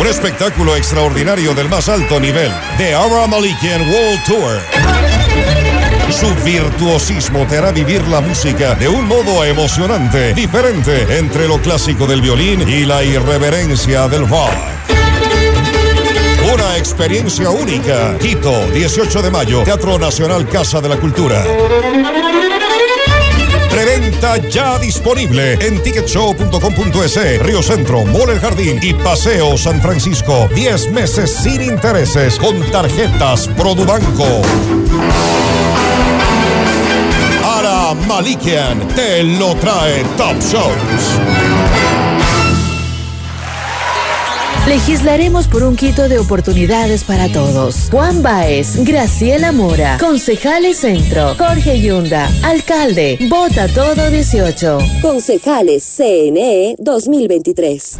[0.00, 2.52] Un espectáculo extraordinario del más alto nivel.
[2.78, 4.60] The Ara Malikian World Tour.
[6.12, 12.06] Su virtuosismo te hará vivir la música de un modo emocionante, diferente entre lo clásico
[12.06, 14.79] del violín y la irreverencia del rock.
[16.52, 18.18] Una experiencia única.
[18.18, 21.44] Quito, 18 de mayo, Teatro Nacional Casa de la Cultura.
[23.70, 30.48] Preventa ya disponible en ticketshow.com.es, Río Centro, Mole Jardín y Paseo San Francisco.
[30.54, 34.42] 10 meses sin intereses con tarjetas Produbanco.
[37.44, 41.49] Ara Malikian te lo trae Top Shows.
[44.70, 47.88] Legislaremos por un quito de oportunidades para todos.
[47.90, 54.78] Juan Baez, Graciela Mora, Concejales Centro, Jorge Yunda, Alcalde, Vota Todo 18.
[55.02, 57.98] Concejales CNE 2023.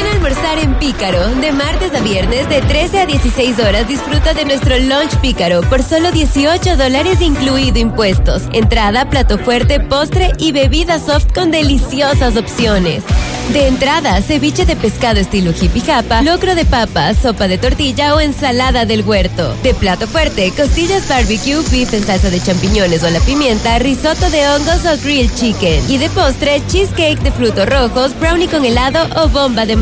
[0.00, 1.28] Ven a almorzar en Pícaro.
[1.42, 5.82] De martes a viernes, de 13 a 16 horas, disfruta de nuestro lunch Pícaro por
[5.82, 8.44] solo 18 dólares, incluido impuestos.
[8.54, 13.04] Entrada, plato fuerte, postre y bebida soft con deliciosas opciones.
[13.52, 18.20] De entrada, ceviche de pescado estilo hippie japa, locro de papa, sopa de tortilla o
[18.20, 19.56] ensalada del huerto.
[19.64, 24.48] De plato fuerte, costillas barbecue, beef en salsa de champiñones o la pimienta, risotto de
[24.48, 25.82] hongos o grilled chicken.
[25.90, 29.74] Y de postre, cheesecake de frutos rojos, brownie con helado o bomba de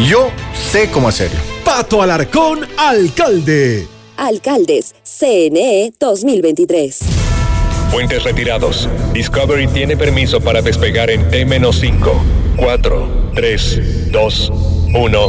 [0.06, 0.30] Yo
[0.70, 1.40] sé cómo hacerlo.
[1.64, 3.91] Pato Alarcón, alcalde.
[4.22, 7.00] Alcaldes, CNE 2023.
[7.90, 8.88] Puentes retirados.
[9.12, 12.12] Discovery tiene permiso para despegar en T-5,
[12.56, 14.52] 4, 3, 2,
[14.94, 15.28] 1.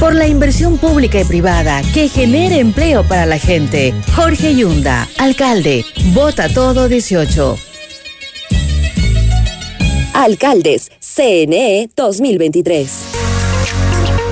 [0.00, 3.94] Por la inversión pública y privada que genere empleo para la gente.
[4.16, 5.84] Jorge Yunda, alcalde.
[6.14, 7.58] Vota todo 18.
[10.14, 12.90] Alcaldes, CNE 2023.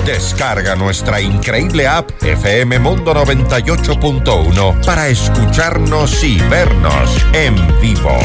[0.05, 8.17] Descarga nuestra increíble app FM Mundo 98.1 para escucharnos y vernos en vivo.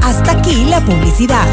[0.00, 1.48] Hasta aquí la publicidad.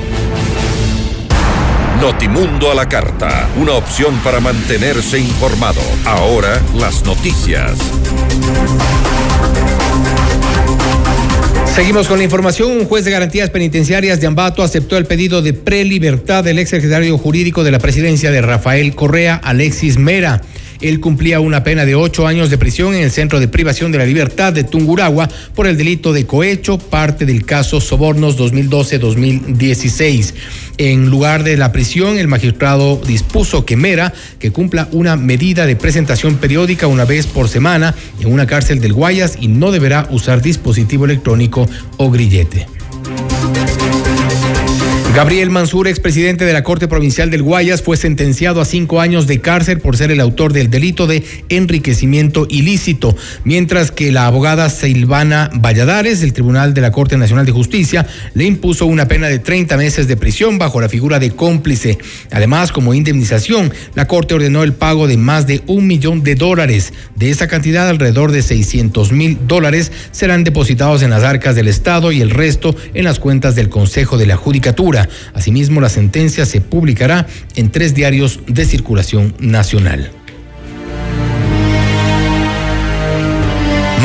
[2.00, 5.82] Notimundo a la carta, una opción para mantenerse informado.
[6.07, 7.76] Ahora las noticias.
[11.77, 12.70] Seguimos con la información.
[12.70, 17.18] Un juez de garantías penitenciarias de Ambato aceptó el pedido de prelibertad del ex secretario
[17.18, 20.41] jurídico de la presidencia de Rafael Correa, Alexis Mera.
[20.81, 23.99] Él cumplía una pena de ocho años de prisión en el Centro de Privación de
[23.99, 30.35] la Libertad de Tunguragua por el delito de cohecho, parte del caso Sobornos 2012-2016.
[30.79, 35.77] En lugar de la prisión, el magistrado dispuso que Mera, que cumpla una medida de
[35.77, 40.43] presentación periódica una vez por semana en una cárcel del Guayas y no deberá usar
[40.43, 41.66] dispositivo electrónico
[41.97, 42.76] o grillete.
[45.17, 49.41] Gabriel Mansur, expresidente de la Corte Provincial del Guayas, fue sentenciado a cinco años de
[49.41, 55.49] cárcel por ser el autor del delito de enriquecimiento ilícito, mientras que la abogada Silvana
[55.55, 59.79] Valladares del Tribunal de la Corte Nacional de Justicia le impuso una pena de 30
[59.79, 61.97] meses de prisión bajo la figura de cómplice.
[62.31, 66.93] Además, como indemnización, la Corte ordenó el pago de más de un millón de dólares.
[67.14, 72.12] De esa cantidad, alrededor de 600 mil dólares serán depositados en las arcas del Estado
[72.12, 75.05] y el resto en las cuentas del Consejo de la Judicatura.
[75.34, 80.11] Asimismo, la sentencia se publicará en tres diarios de circulación nacional.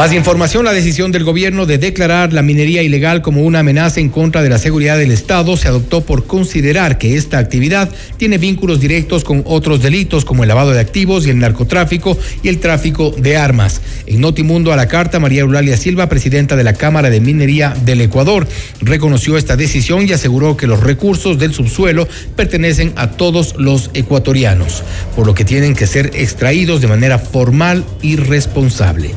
[0.01, 4.09] Más información, la decisión del gobierno de declarar la minería ilegal como una amenaza en
[4.09, 7.87] contra de la seguridad del Estado se adoptó por considerar que esta actividad
[8.17, 12.47] tiene vínculos directos con otros delitos como el lavado de activos y el narcotráfico y
[12.47, 13.79] el tráfico de armas.
[14.07, 18.01] En Notimundo a la carta, María Eulalia Silva, presidenta de la Cámara de Minería del
[18.01, 18.47] Ecuador,
[18.81, 24.81] reconoció esta decisión y aseguró que los recursos del subsuelo pertenecen a todos los ecuatorianos,
[25.15, 29.11] por lo que tienen que ser extraídos de manera formal y responsable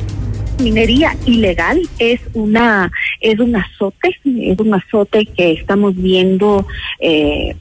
[0.59, 2.91] minería ilegal es una
[3.21, 6.65] es un azote es un azote que estamos viendo
[6.99, 7.55] eh,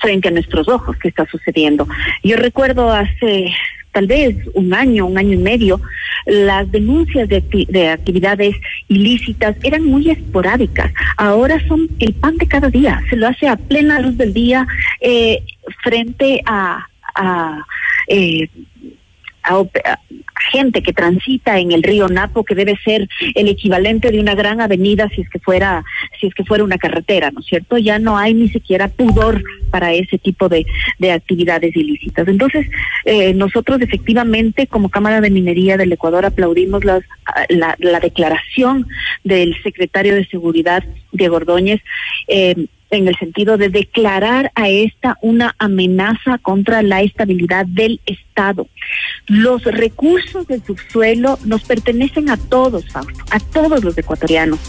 [0.00, 1.86] frente a nuestros ojos que está sucediendo.
[2.22, 3.52] Yo recuerdo hace
[3.92, 5.80] tal vez un año un año y medio
[6.26, 8.56] las denuncias de, de actividades
[8.88, 10.92] ilícitas eran muy esporádicas.
[11.16, 14.66] Ahora son el pan de cada día se lo hace a plena luz del día
[15.00, 15.42] eh,
[15.82, 17.64] frente a, a
[18.08, 18.48] eh,
[19.42, 19.98] a,
[20.50, 24.60] gente que transita en el río Napo que debe ser el equivalente de una gran
[24.60, 25.84] avenida si es que fuera
[26.20, 27.78] si es que fuera una carretera, ¿no es cierto?
[27.78, 30.66] Ya no hay ni siquiera pudor para ese tipo de,
[30.98, 32.28] de actividades ilícitas.
[32.28, 32.66] Entonces,
[33.04, 37.02] eh, nosotros efectivamente como Cámara de Minería del Ecuador aplaudimos las,
[37.48, 38.86] la, la declaración
[39.24, 41.80] del secretario de Seguridad, de Ordóñez,
[42.28, 48.68] eh, en el sentido de declarar a esta una amenaza contra la estabilidad del Estado.
[49.26, 54.60] Los recursos del subsuelo nos pertenecen a todos, Fausto, a todos los ecuatorianos.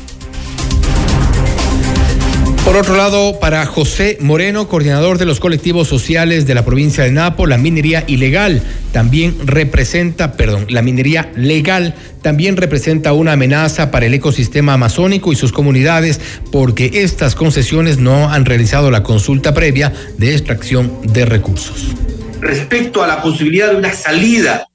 [2.73, 7.11] Por otro lado, para José Moreno, coordinador de los colectivos sociales de la provincia de
[7.11, 11.93] Napo, la minería ilegal también representa, perdón, la minería legal
[12.23, 16.19] también representa una amenaza para el ecosistema amazónico y sus comunidades
[16.51, 21.93] porque estas concesiones no han realizado la consulta previa de extracción de recursos.
[22.41, 24.65] Respecto a la posibilidad de una salida,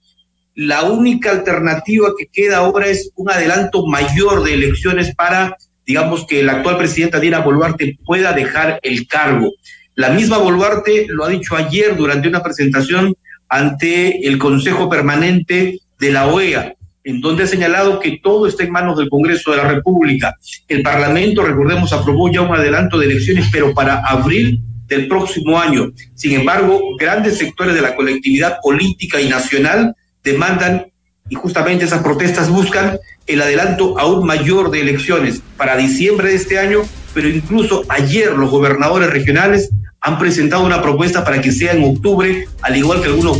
[0.55, 5.57] la única alternativa que queda ahora es un adelanto mayor de elecciones para
[5.89, 9.51] digamos que la actual presidenta Dina Boluarte pueda dejar el cargo.
[9.95, 13.15] La misma Boluarte lo ha dicho ayer durante una presentación
[13.49, 16.75] ante el Consejo Permanente de la OEA,
[17.05, 20.37] en donde ha señalado que todo está en manos del Congreso de la República.
[20.69, 25.91] El Parlamento, recordemos, aprobó ya un adelanto de elecciones, pero para abril del próximo año.
[26.15, 30.93] Sin embargo, grandes sectores de la colectividad política y nacional demandan,
[31.31, 32.99] y justamente esas protestas buscan
[33.29, 36.83] el adelanto aún mayor de elecciones para diciembre de este año,
[37.15, 39.71] pero incluso ayer los gobernadores regionales
[40.01, 43.39] han presentado una propuesta para que sea en octubre, al igual que algunos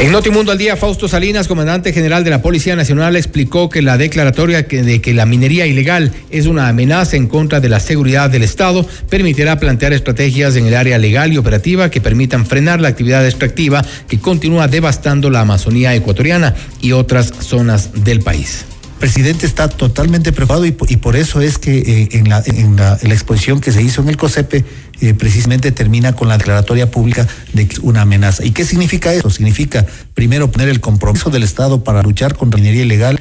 [0.00, 3.98] en Notimundo al día, Fausto Salinas, comandante general de la Policía Nacional, explicó que la
[3.98, 8.44] declaratoria de que la minería ilegal es una amenaza en contra de la seguridad del
[8.44, 13.26] Estado permitirá plantear estrategias en el área legal y operativa que permitan frenar la actividad
[13.26, 18.66] extractiva que continúa devastando la Amazonía ecuatoriana y otras zonas del país
[18.98, 23.82] presidente está totalmente preocupado y, por eso es que eh, en, la, exposición que se
[23.82, 24.64] hizo en el COSEPE
[25.00, 28.44] eh, precisamente termina con la declaratoria pública de una amenaza.
[28.44, 29.30] ¿Y qué significa eso?
[29.30, 33.20] Significa primero poner el compromiso del Estado para luchar contra la minería ilegal,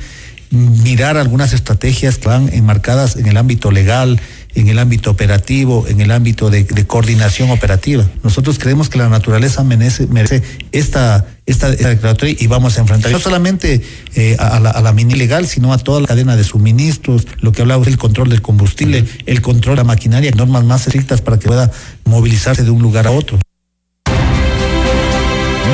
[0.50, 4.20] mirar algunas estrategias que van enmarcadas en el ámbito legal,
[4.58, 8.04] en el ámbito operativo, en el ámbito de, coordinación operativa.
[8.24, 10.42] Nosotros creemos que la naturaleza merece, merece
[10.72, 13.84] esta, esta, declaratoria y vamos a enfrentar no solamente
[14.16, 17.52] eh, a, la, a la mina ilegal, sino a toda la cadena de suministros, lo
[17.52, 21.38] que hablaba el control del combustible, el control de la maquinaria, normas más estrictas para
[21.38, 21.72] que pueda
[22.06, 23.38] movilizarse de un lugar a otro.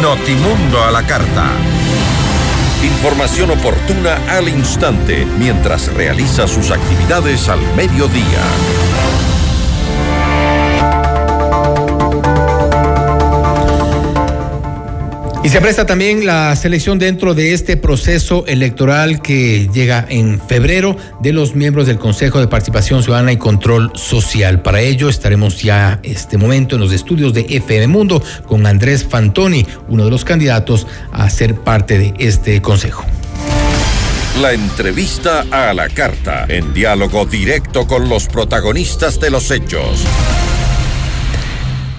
[0.02, 1.52] Notimundo a la carta.
[2.84, 8.73] Información oportuna al instante mientras realiza sus actividades al mediodía.
[15.44, 20.96] Y se presta también la selección dentro de este proceso electoral que llega en febrero
[21.22, 24.62] de los miembros del Consejo de Participación Ciudadana y Control Social.
[24.62, 29.68] Para ello estaremos ya este momento en los estudios de FM Mundo con Andrés Fantoni,
[29.90, 33.04] uno de los candidatos a ser parte de este consejo.
[34.42, 40.06] La entrevista a la carta, en diálogo directo con los protagonistas de los hechos.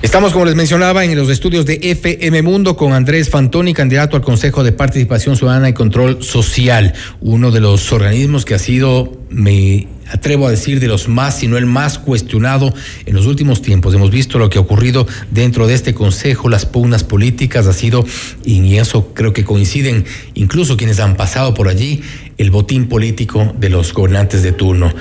[0.05, 4.23] Estamos, como les mencionaba, en los estudios de FM Mundo con Andrés Fantoni, candidato al
[4.23, 6.93] Consejo de Participación Ciudadana y Control Social,
[7.23, 11.49] uno de los organismos que ha sido, me atrevo a decir, de los más, si
[11.49, 12.75] no el más cuestionado
[13.07, 13.95] en los últimos tiempos.
[13.95, 18.05] Hemos visto lo que ha ocurrido dentro de este Consejo, las pugnas políticas, ha sido,
[18.45, 22.03] y eso creo que coinciden incluso quienes han pasado por allí,
[22.37, 24.93] el botín político de los gobernantes de turno.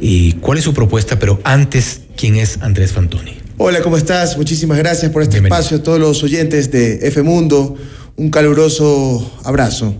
[0.00, 1.18] ¿Y cuál es su propuesta?
[1.18, 3.41] Pero antes, ¿quién es Andrés Fantoni?
[3.64, 4.36] Hola, ¿cómo estás?
[4.36, 7.76] Muchísimas gracias por este espacio a todos los oyentes de F Mundo.
[8.16, 9.94] Un caluroso abrazo.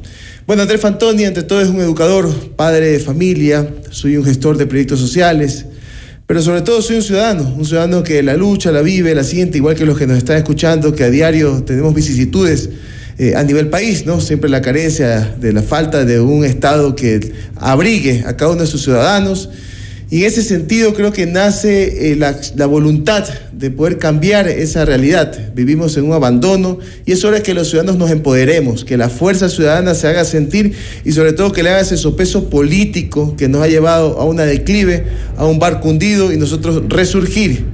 [0.49, 4.67] Bueno, Andrés Fantoni, ante todo, es un educador, padre de familia, soy un gestor de
[4.67, 5.67] proyectos sociales,
[6.27, 9.59] pero sobre todo soy un ciudadano, un ciudadano que la lucha, la vive, la siente,
[9.59, 12.69] igual que los que nos están escuchando, que a diario tenemos vicisitudes
[13.17, 14.21] eh, a nivel país, ¿no?
[14.21, 18.67] Siempre la carencia de la falta de un Estado que abrigue a cada uno de
[18.67, 19.51] sus ciudadanos
[20.13, 25.55] y en ese sentido creo que nace eh, la, voluntad de poder cambiar esa realidad.
[25.55, 29.49] Vivimos en un abandono y es hora que los ciudadanos nos empoderemos, que la fuerza
[29.49, 33.63] ciudadana se haga sentir y sobre todo que le haga ese sopeso político que nos
[33.63, 35.05] ha llevado a una declive,
[35.39, 37.65] a un barco hundido y nosotros resurgir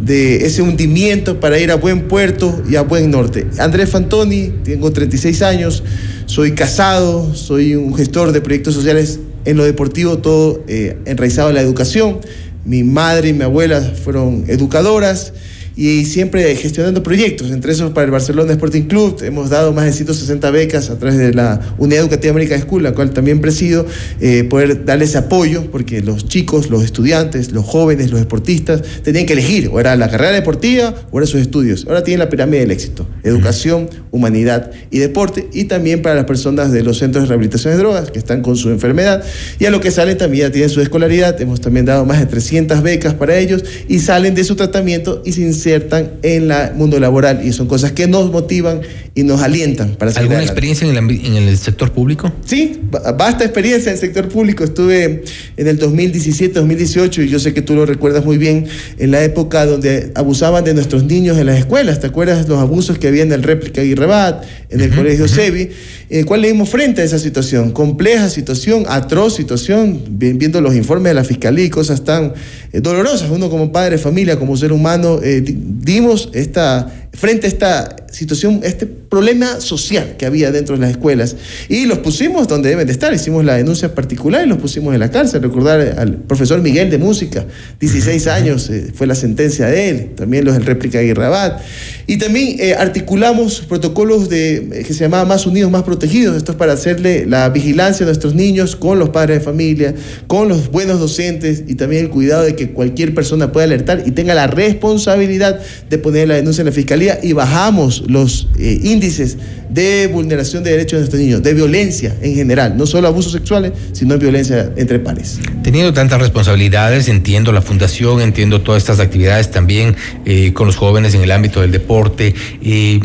[0.00, 3.48] de ese hundimiento para ir a buen puerto y a buen norte.
[3.58, 5.82] Andrés Fantoni, tengo 36 años,
[6.26, 11.54] soy casado, soy un gestor de proyectos sociales en lo deportivo todo eh, enraizado en
[11.54, 12.20] la educación.
[12.64, 15.32] Mi madre y mi abuela fueron educadoras
[15.78, 19.22] y siempre gestionando proyectos, entre esos para el Barcelona Sporting Club.
[19.22, 22.94] Hemos dado más de 160 becas a través de la Unidad Educativa América School, la
[22.94, 23.86] cual también presido,
[24.20, 29.34] eh, poder darles apoyo, porque los chicos, los estudiantes, los jóvenes, los deportistas, tenían que
[29.34, 31.84] elegir, o era la carrera deportiva o era sus estudios.
[31.86, 36.72] Ahora tienen la pirámide del éxito, educación, humanidad y deporte, y también para las personas
[36.72, 39.22] de los centros de rehabilitación de drogas que están con su enfermedad,
[39.60, 42.26] y a lo que salen también ya tienen su escolaridad, hemos también dado más de
[42.26, 46.98] 300 becas para ellos, y salen de su tratamiento y sin insertan en el mundo
[46.98, 48.80] laboral y son cosas que nos motivan
[49.14, 50.52] y nos alientan para seguir ¿Alguna adelante.
[50.52, 52.32] experiencia en el, en el, sector público?
[52.44, 54.64] Sí, basta experiencia en el sector público.
[54.64, 55.24] Estuve
[55.56, 58.66] en el 2017, 2018 y yo sé que tú lo recuerdas muy bien,
[58.98, 62.00] en la época donde abusaban de nuestros niños en las escuelas.
[62.00, 65.24] ¿Te acuerdas los abusos que había en el réplica Guirrebat, en el uh -huh, colegio
[65.24, 65.34] uh -huh.
[65.34, 65.70] SEBI?
[66.10, 70.74] En el cual le dimos frente a esa situación, compleja situación, atroz situación, viendo los
[70.74, 72.32] informes de la fiscalía y cosas tan
[72.72, 73.30] dolorosas.
[73.30, 78.86] Uno como padre familia, como ser humano, eh, dimos esta, frente a esta situación, este
[78.86, 81.36] problema social que había dentro de las escuelas
[81.68, 83.12] y los pusimos donde deben de estar.
[83.12, 85.42] Hicimos la denuncia particular y los pusimos en la cárcel.
[85.42, 87.44] Recordar al profesor Miguel de Música,
[87.80, 91.60] 16 años eh, fue la sentencia de él, también los del réplica de Rabat.
[92.06, 96.36] Y también eh, articulamos protocolos de, eh, que se llamaba Más Unidos, Más Protegidos.
[96.36, 99.94] Esto es para hacerle la vigilancia a nuestros niños con los padres de familia,
[100.26, 104.10] con los buenos docentes y también el cuidado de que cualquier persona pueda alertar y
[104.12, 109.36] tenga la responsabilidad de poner la denuncia en la fiscalía y bajamos los eh, índices
[109.68, 113.72] de vulneración de derechos de nuestros niños, de violencia en general, no solo abusos sexuales,
[113.92, 115.38] sino violencia entre pares.
[115.62, 119.94] Teniendo tantas responsabilidades, entiendo la fundación, entiendo todas estas actividades también
[120.24, 122.34] eh, con los jóvenes en el ámbito del deporte.
[122.62, 123.00] Eh,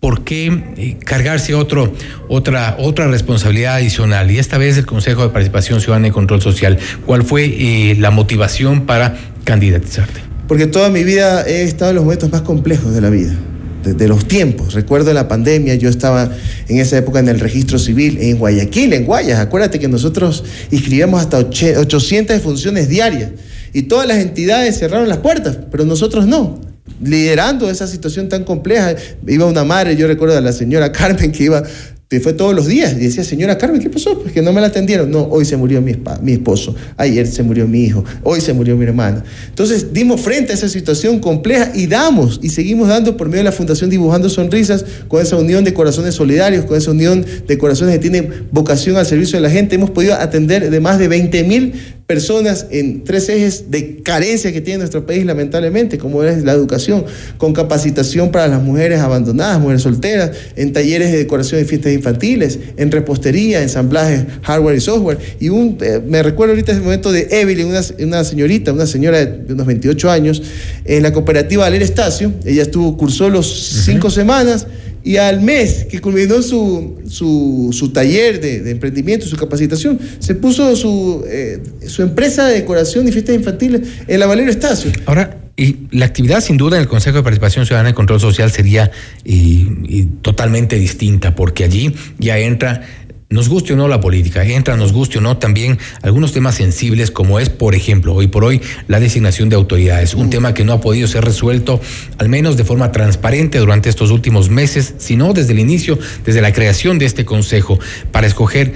[0.00, 1.92] ¿Por qué cargarse otro,
[2.28, 4.30] otra, otra responsabilidad adicional?
[4.30, 6.78] Y esta vez el Consejo de Participación Ciudadana y Control Social.
[7.04, 10.20] ¿Cuál fue eh, la motivación para candidatizarte?
[10.48, 13.36] Porque toda mi vida he estado en los momentos más complejos de la vida
[13.82, 14.74] de, los tiempos.
[14.74, 16.30] Recuerdo la pandemia, yo estaba
[16.68, 19.40] en esa época en el registro civil en Guayaquil, en Guayas.
[19.40, 23.30] Acuérdate que nosotros inscribíamos hasta 800 funciones diarias
[23.72, 26.60] y todas las entidades cerraron las puertas, pero nosotros no.
[27.02, 28.94] Liderando esa situación tan compleja,
[29.26, 31.62] iba una madre, yo recuerdo a la señora Carmen que iba
[32.10, 34.18] que fue todos los días y decía, señora Carmen, ¿qué pasó?
[34.18, 35.12] Pues que no me la atendieron.
[35.12, 38.76] No, hoy se murió mi, mi, esposo, ayer se murió mi hijo, hoy se murió
[38.76, 39.22] mi hermana.
[39.48, 43.44] Entonces dimos frente a esa situación compleja y damos y seguimos dando por medio de
[43.44, 47.94] la Fundación Dibujando Sonrisas, con esa unión de corazones solidarios, con esa unión de corazones
[47.94, 49.76] que tienen vocación al servicio de la gente.
[49.76, 51.74] Hemos podido atender de más de 20 mil
[52.10, 57.04] personas en tres ejes de carencia que tiene nuestro país lamentablemente, como es la educación,
[57.38, 62.58] con capacitación para las mujeres abandonadas, mujeres solteras, en talleres de decoración de fiestas infantiles,
[62.76, 65.18] en repostería, ensamblaje, hardware y software.
[65.38, 69.24] Y un, eh, me recuerdo ahorita ese momento de Evelyn, una, una, señorita, una señora
[69.24, 70.42] de unos 28 años,
[70.84, 73.84] en la cooperativa Valer Estacio, ella estuvo, cursó los uh -huh.
[73.84, 74.66] cinco semanas,
[75.02, 80.34] y al mes que culminó su, su, su taller de, de, emprendimiento, su capacitación, se
[80.34, 84.92] puso su, eh, su empresa de decoración y fiestas infantiles en la Valero Estacio.
[85.06, 88.50] Ahora, y la actividad sin duda en el Consejo de Participación Ciudadana y Control Social
[88.50, 88.90] sería
[89.24, 92.82] y totalmente distinta, porque allí ya entra
[93.30, 97.12] nos guste o no la política, entra, nos guste o no también algunos temas sensibles
[97.12, 100.72] como es, por ejemplo, hoy por hoy la designación de autoridades, un tema que no
[100.72, 101.80] ha podido ser resuelto
[102.18, 106.52] al menos de forma transparente durante estos últimos meses, sino desde el inicio, desde la
[106.52, 107.78] creación de este consejo
[108.10, 108.72] para escoger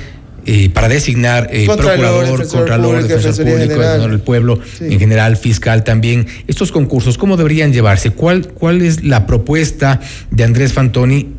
[0.47, 6.27] eh, para designar eh, procurador, contralor, defensor público, defensor del pueblo, en general fiscal también.
[6.47, 8.11] Estos concursos, ¿cómo deberían llevarse?
[8.11, 10.01] ¿Cuál, cuál es la propuesta
[10.31, 11.33] de Andrés Fantoni?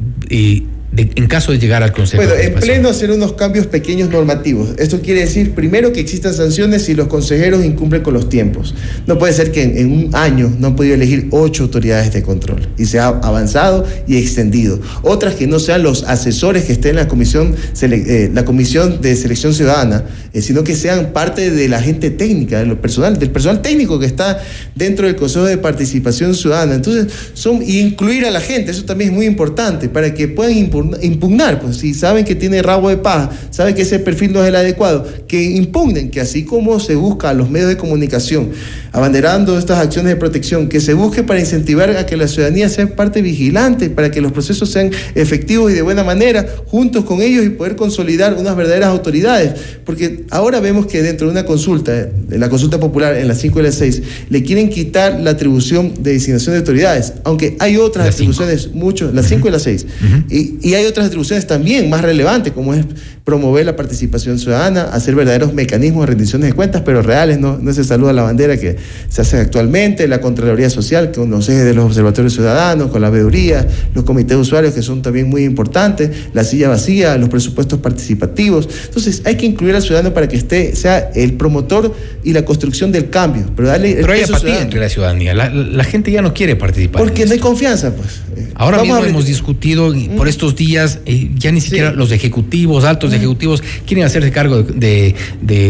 [0.98, 2.24] Eh, en caso de llegar al Consejo.
[2.24, 4.70] Bueno, en pleno hacer unos cambios pequeños normativos.
[4.78, 8.74] Esto quiere decir, primero, que existan sanciones si los consejeros incumplen con los tiempos.
[9.06, 12.68] No puede ser que en, un año no han podido elegir ocho autoridades de control
[12.78, 14.80] y se ha avanzado y extendido.
[15.02, 19.16] Otras que no sean los asesores que estén en la comisión, eh, la comisión de
[19.16, 23.32] selección ciudadana, eh, sino que sean parte de la gente técnica, de lo personal, del
[23.32, 24.42] personal técnico que está
[24.76, 26.76] dentro del Consejo de Participación Ciudadana.
[26.76, 30.75] Entonces, son, incluir a la gente, eso también es muy importante, para que puedan impulsar
[31.02, 34.50] impugnar, pues si saben que tiene rabo de paja, saben que ese perfil no es
[34.50, 38.50] el adecuado, que impugnen, que así como se busca a los medios de comunicación,
[38.92, 42.96] abanderando estas acciones de protección, que se busque para incentivar a que la ciudadanía sea
[42.96, 47.46] parte vigilante, para que los procesos sean efectivos y de buena manera, juntos con ellos
[47.46, 49.54] y poder consolidar unas verdaderas autoridades,
[49.86, 53.60] porque ahora vemos que dentro de una consulta, de la consulta popular en las 5
[53.60, 58.14] y las 6, le quieren quitar la atribución de designación de autoridades, aunque hay otras
[58.14, 59.86] atribuciones, mucho, las 5 y las 6,
[60.30, 62.84] y, y hay otras atribuciones también más relevantes, como es
[63.24, 67.72] promover la participación ciudadana, hacer verdaderos mecanismos de rendiciones de cuentas, pero reales, no, no
[67.72, 68.76] se saluda la bandera que
[69.08, 73.12] se hace actualmente, la Contraloría Social, con los ejes de los observatorios ciudadanos, con la
[73.12, 77.78] veeduría, los comités de usuarios, que son también muy importantes, la silla vacía, los presupuestos
[77.78, 78.68] participativos.
[78.86, 81.94] Entonces, hay que incluir al ciudadano para que esté, sea el promotor
[82.24, 83.46] y la construcción del cambio.
[83.56, 85.36] Pero, darle pero hay apatía entre la ciudadanía.
[85.36, 87.04] La, gente ya no quiere participar.
[87.04, 88.22] Porque no hay confianza, pues.
[88.56, 93.64] Ahora mismo hemos discutido por estos días, eh, ya ni siquiera los ejecutivos, altos ejecutivos,
[93.86, 95.16] quieren hacerse cargo de,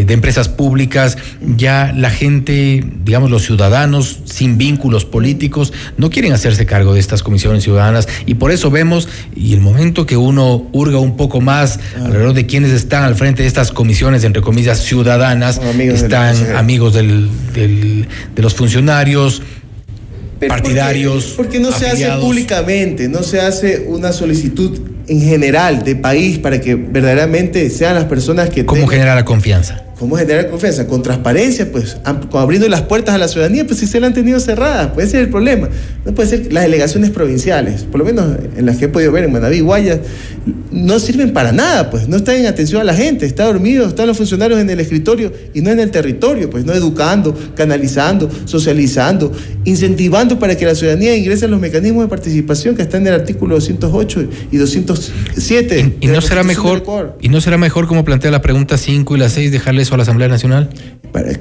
[0.08, 1.18] empresas públicas.
[1.56, 7.22] Ya la gente, digamos, los ciudadanos sin vínculos políticos, no quieren hacerse cargo de estas
[7.22, 8.08] comisiones ciudadanas.
[8.26, 12.06] Y por eso vemos, y el momento que uno hurga un poco más ah.
[12.06, 17.28] alrededor de quienes están al frente de estas comisiones, entre comillas, ciudadanas, están amigos del,
[17.54, 19.42] de los funcionarios
[20.40, 21.34] partidarios.
[21.36, 24.78] Porque, no se hace públicamente, no se hace una solicitud
[25.08, 28.66] en general de país para que verdaderamente sean las personas que...
[28.66, 29.85] ¿Cómo generar la confianza?
[29.98, 30.86] ¿Cómo generar confianza?
[30.86, 34.38] Con transparencia, pues, abriendo las puertas a la ciudadanía, pues si se la han tenido
[34.40, 35.70] cerradas, puede ser el problema.
[36.04, 38.26] No puede ser las delegaciones provinciales, por lo menos
[38.56, 40.00] en las que he podido ver en Manaví, Guayas,
[40.70, 44.06] no sirven para nada, pues, no están en atención a la gente, está dormido, están
[44.06, 49.32] los funcionarios en el escritorio y no en el territorio, pues, no educando, canalizando, socializando,
[49.64, 53.20] incentivando para que la ciudadanía ingrese a los mecanismos de participación que están en el
[53.20, 55.96] artículo 208 y 207.
[56.00, 59.30] ¿Y, no será mejor, y no será mejor como plantea la pregunta 5 y la
[59.30, 60.70] 6 dejarles a la Asamblea Nacional?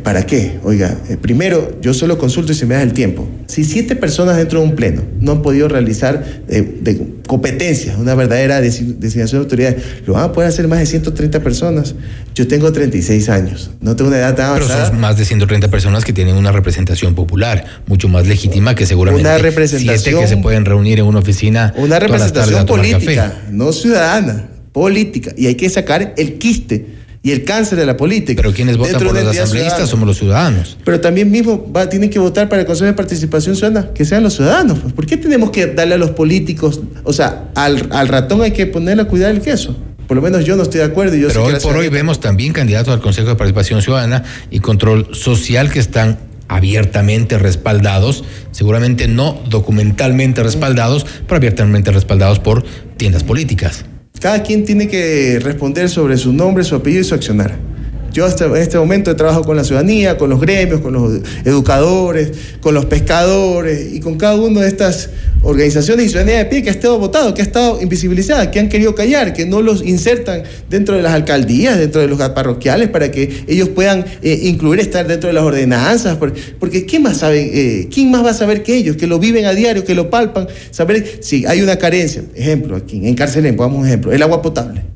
[0.03, 0.59] ¿Para, qué?
[0.63, 3.27] Oiga, eh, primero, yo solo consulto y se me da el tiempo.
[3.47, 8.15] Si siete personas dentro de un pleno no han podido realizar eh, de competencias, una
[8.15, 11.95] verdadera designación de autoridades, lo van a poder hacer más de 130 personas.
[12.33, 14.75] Yo tengo 36 años, no tengo una edad tan avanzada.
[14.75, 18.85] Pero son más de 130 personas que tienen una representación popular, mucho más legítima que
[18.85, 21.73] seguramente una representación, siete que se pueden reunir en una oficina.
[21.75, 25.33] Una representación política, no ciudadana, política.
[25.35, 26.94] Y hay que sacar el quiste
[27.25, 28.39] y el cáncer de la política.
[28.39, 30.77] Pero quienes votan por los asambleístas somos los ciudadanos.
[30.85, 34.21] Pero también mismo va, tienen que votar para el Consejo de Participación Ciudadana, que sean
[34.21, 34.77] los ciudadanos.
[34.77, 34.93] Pues.
[34.93, 39.01] ¿Por qué tenemos que darle a los políticos, o sea, al, ratón hay que ponerle
[39.01, 39.75] a cuidar el queso?
[40.07, 41.15] Por lo menos yo no estoy de acuerdo.
[41.15, 45.07] yo Pero hoy por hoy vemos también candidatos al Consejo de Participación Ciudadana y Control
[45.15, 52.63] Social que están abiertamente respaldados, seguramente no documentalmente respaldados, pero abiertamente respaldados por
[52.97, 53.85] tiendas políticas.
[54.19, 57.74] Cada quien tiene que responder sobre su nombre, su apellido y su accionar.
[58.15, 61.19] Yo hasta en este momento he trabajado con la ciudadanía, con los gremios, con los
[61.43, 65.09] educadores, con los pescadores y con cada una de estas
[65.41, 68.69] organizaciones y ciudadanía de pie que ha estado votado, que ha estado invisibilizada, que han
[68.69, 73.11] querido callar, que no los insertan dentro de las alcaldías, dentro de los parroquiales, para
[73.11, 76.17] que ellos puedan eh, incluir estar dentro de las ordenanzas.
[76.57, 77.41] Porque, ¿quién más sabe,
[77.81, 80.09] eh, quién más va a saber que ellos, que lo viven a diario, que lo
[80.09, 82.23] palpan, saber si hay una carencia?
[82.33, 84.94] Ejemplo, aquí en Carcelén, pongamos un ejemplo, el agua potable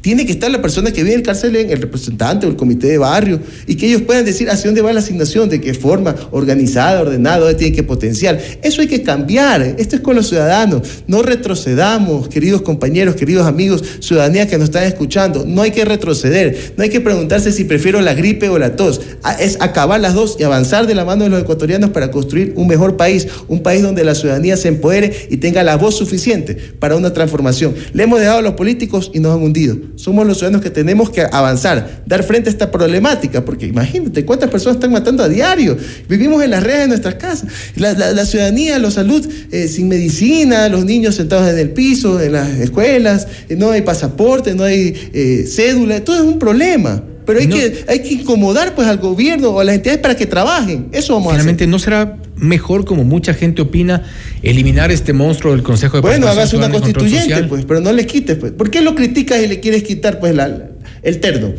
[0.00, 2.86] tiene que estar la persona que vive en el cárcel, el representante o el comité
[2.86, 6.14] de barrio, y que ellos puedan decir hacia dónde va la asignación, de qué forma,
[6.30, 8.40] organizada, ordenada, dónde tiene que potenciar.
[8.62, 9.62] Eso hay que cambiar.
[9.78, 10.82] Esto es con los ciudadanos.
[11.06, 15.44] No retrocedamos, queridos compañeros, queridos amigos, ciudadanía que nos están escuchando.
[15.46, 16.72] No hay que retroceder.
[16.76, 19.00] No hay que preguntarse si prefiero la gripe o la tos.
[19.22, 22.52] Ah, es acabar las dos y avanzar de la mano de los ecuatorianos para construir
[22.56, 26.54] un mejor país, un país donde la ciudadanía se empodere y tenga la voz suficiente
[26.54, 27.74] para una transformación.
[27.92, 29.76] Le hemos dejado a los políticos y nos han hundido.
[29.98, 34.48] Somos los ciudadanos que tenemos que avanzar, dar frente a esta problemática, porque imagínate cuántas
[34.48, 35.76] personas están matando a diario.
[36.08, 37.50] Vivimos en las redes de nuestras casas.
[37.74, 42.48] La, ciudadanía, la salud eh, sin medicina, los niños sentados en el piso, en las
[42.60, 47.02] escuelas, eh, no hay pasaporte, no hay eh, cédula, todo es un problema.
[47.26, 50.26] Pero hay, que, hay que incomodar pues al gobierno o a las entidades para que
[50.26, 50.88] trabajen.
[50.92, 51.68] Eso vamos a hacer.
[51.68, 54.04] ¿no será mejor, como mucha gente opina,
[54.42, 58.36] eliminar este monstruo del Consejo de Bueno, hagas una constituyente, pues, pero no le quites,
[58.36, 58.52] pues.
[58.52, 60.70] ¿Por qué lo criticas y le quieres quitar pues la,
[61.02, 61.52] el terno?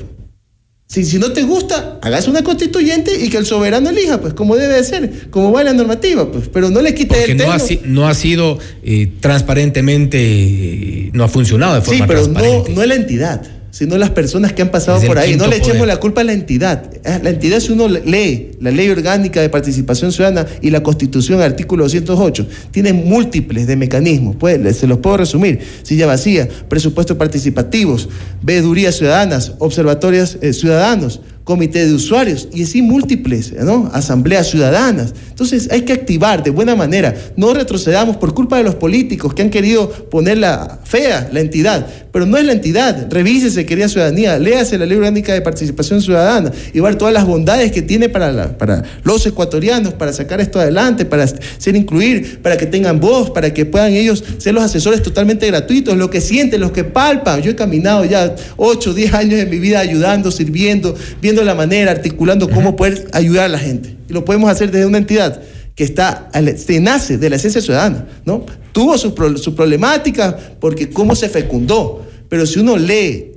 [0.87, 4.55] Si, si no te gusta, hagas una constituyente y que el soberano elija, pues como
[4.55, 7.45] debe de ser, como va la normativa, pues, pero no le quites el terno.
[7.45, 12.63] No ha, no ha sido eh, transparentemente, no ha funcionado de forma sí, pero No,
[12.73, 15.35] no es la entidad sino las personas que han pasado por ahí.
[15.35, 16.91] No le echemos la culpa a la entidad.
[17.05, 21.41] Ah, la entidad, si uno lee la ley orgánica de participación ciudadana y la constitución,
[21.41, 24.35] artículo 208, tiene múltiples de mecanismos.
[24.35, 25.59] Pues, se los puedo resumir.
[25.83, 28.09] Silla vacía, presupuestos participativos,
[28.41, 33.89] veedurías ciudadanas, observatorios eh, ciudadanos, comité de usuarios y así múltiples, ¿no?
[33.91, 35.15] Asambleas ciudadanas.
[35.29, 37.15] Entonces hay que activar de buena manera.
[37.37, 41.87] No retrocedamos por culpa de los políticos que han querido ponerla fea, la entidad.
[42.11, 43.07] Pero no es la entidad.
[43.09, 44.39] Revísese, querida ciudadanía.
[44.39, 48.57] Léase la ley orgánica de participación ciudadana y ver todas las bondades que tiene para,
[48.57, 53.53] para los ecuatorianos, para sacar esto adelante, para ser incluir, para que tengan voz, para
[53.53, 57.41] que puedan ellos ser los asesores totalmente gratuitos, lo que sienten, los que palpan.
[57.41, 61.91] Yo he caminado ya 8, 10 años de mi vida ayudando, sirviendo, viendo la manera,
[61.91, 63.95] articulando cómo poder ayudar a la gente.
[64.09, 65.41] Y lo podemos hacer desde una entidad
[65.79, 68.45] que está, se nace de la esencia ciudadana, ¿no?
[68.73, 73.31] Tuvo su, su problemática porque cómo se fecundó, pero si uno lee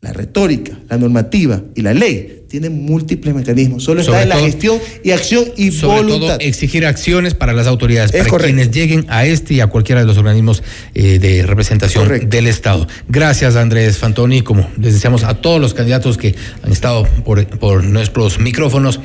[0.00, 3.82] la retórica, la normativa y la ley, tiene múltiples mecanismos.
[3.82, 6.38] Solo está en la gestión y acción y sobre voluntad.
[6.38, 10.06] Todo exigir acciones para las autoridades, para quienes lleguen a este y a cualquiera de
[10.06, 10.62] los organismos
[10.94, 12.86] eh, de representación del Estado.
[13.08, 14.42] Gracias, Andrés Fantoni.
[14.42, 19.00] Como les deseamos a todos los candidatos que han estado por, por nuestros micrófonos,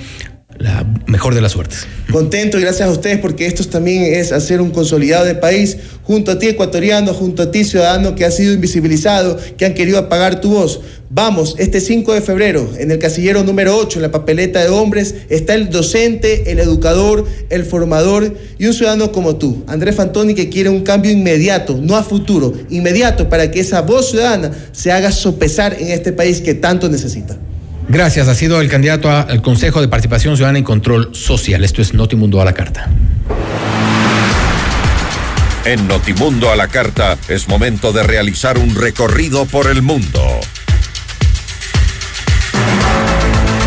[0.58, 1.88] la mejor de las suertes.
[2.12, 6.32] Contento y gracias a ustedes porque esto también es hacer un consolidado de país junto
[6.32, 10.42] a ti ecuatoriano, junto a ti ciudadano que ha sido invisibilizado, que han querido apagar
[10.42, 10.82] tu voz.
[11.10, 15.14] Vamos, este 5 de febrero, en el casillero número 8, en la papeleta de hombres,
[15.30, 20.50] está el docente, el educador, el formador y un ciudadano como tú, Andrés Fantoni, que
[20.50, 25.12] quiere un cambio inmediato, no a futuro, inmediato para que esa voz ciudadana se haga
[25.12, 27.38] sopesar en este país que tanto necesita.
[27.90, 28.28] Gracias.
[28.28, 31.64] Ha sido el candidato al Consejo de Participación Ciudadana y Control Social.
[31.64, 32.90] Esto es Notimundo a la Carta.
[35.66, 40.22] En Notimundo a la Carta es momento de realizar un recorrido por el mundo.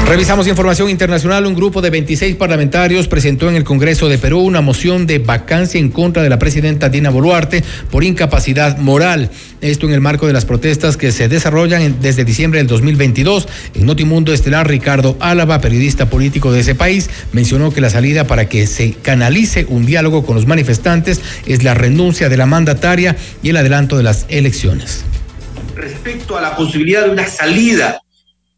[0.06, 1.46] Revisamos información internacional.
[1.46, 5.80] Un grupo de 26 parlamentarios presentó en el Congreso de Perú una moción de vacancia
[5.80, 9.30] en contra de la presidenta Dina Boluarte por incapacidad moral.
[9.60, 13.48] Esto en el marco de las protestas que se desarrollan desde diciembre del 2022.
[13.74, 18.48] En Notimundo Estelar, Ricardo Álava, periodista político de ese país, mencionó que la salida para
[18.48, 23.50] que se canalice un diálogo con los manifestantes es la renuncia de la mandataria y
[23.50, 25.04] el adelanto de las elecciones.
[25.74, 28.00] Respecto a la posibilidad de una salida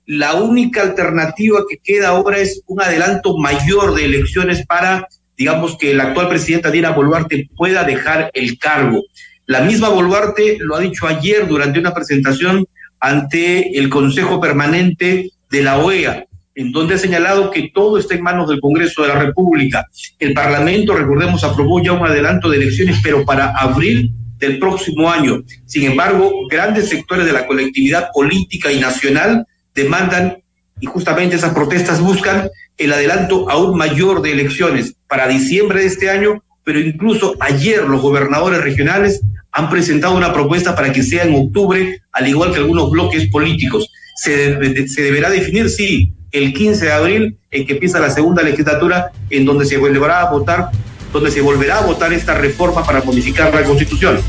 [0.08, 5.92] la única alternativa que queda ahora es un adelanto mayor de elecciones para, digamos, que
[5.92, 9.02] la actual presidenta Dina Boluarte pueda dejar el cargo.
[9.48, 12.66] La misma Boluarte lo ha dicho ayer durante una presentación
[13.00, 18.22] ante el Consejo Permanente de la OEA, en donde ha señalado que todo está en
[18.22, 19.86] manos del Congreso de la República.
[20.18, 25.42] El Parlamento, recordemos, aprobó ya un adelanto de elecciones, pero para abril del próximo año.
[25.64, 30.42] Sin embargo, grandes sectores de la colectividad política y nacional demandan
[30.78, 36.10] y justamente esas protestas buscan el adelanto aún mayor de elecciones para diciembre de este
[36.10, 41.34] año, pero incluso ayer los gobernadores regionales han presentado una propuesta para que sea en
[41.34, 43.90] octubre, al igual que algunos bloques políticos.
[44.16, 49.12] Se, se deberá definir, sí, el 15 de abril, en que empieza la segunda legislatura,
[49.30, 50.68] en donde se volverá a votar,
[51.10, 54.20] donde se volverá a votar esta reforma para modificar la Constitución.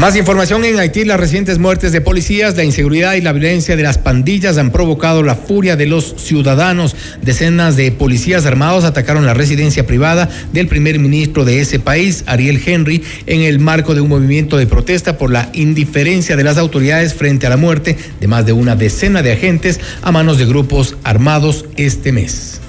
[0.00, 3.82] Más información en Haití, las recientes muertes de policías, la inseguridad y la violencia de
[3.82, 6.94] las pandillas han provocado la furia de los ciudadanos.
[7.22, 12.60] Decenas de policías armados atacaron la residencia privada del primer ministro de ese país, Ariel
[12.64, 17.14] Henry, en el marco de un movimiento de protesta por la indiferencia de las autoridades
[17.14, 20.94] frente a la muerte de más de una decena de agentes a manos de grupos
[21.04, 22.60] armados este mes.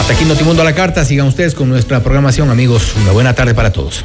[0.00, 1.04] Hasta aquí Notimundo a la Carta.
[1.04, 2.96] Sigan ustedes con nuestra programación, amigos.
[3.00, 4.04] Una buena tarde para todos.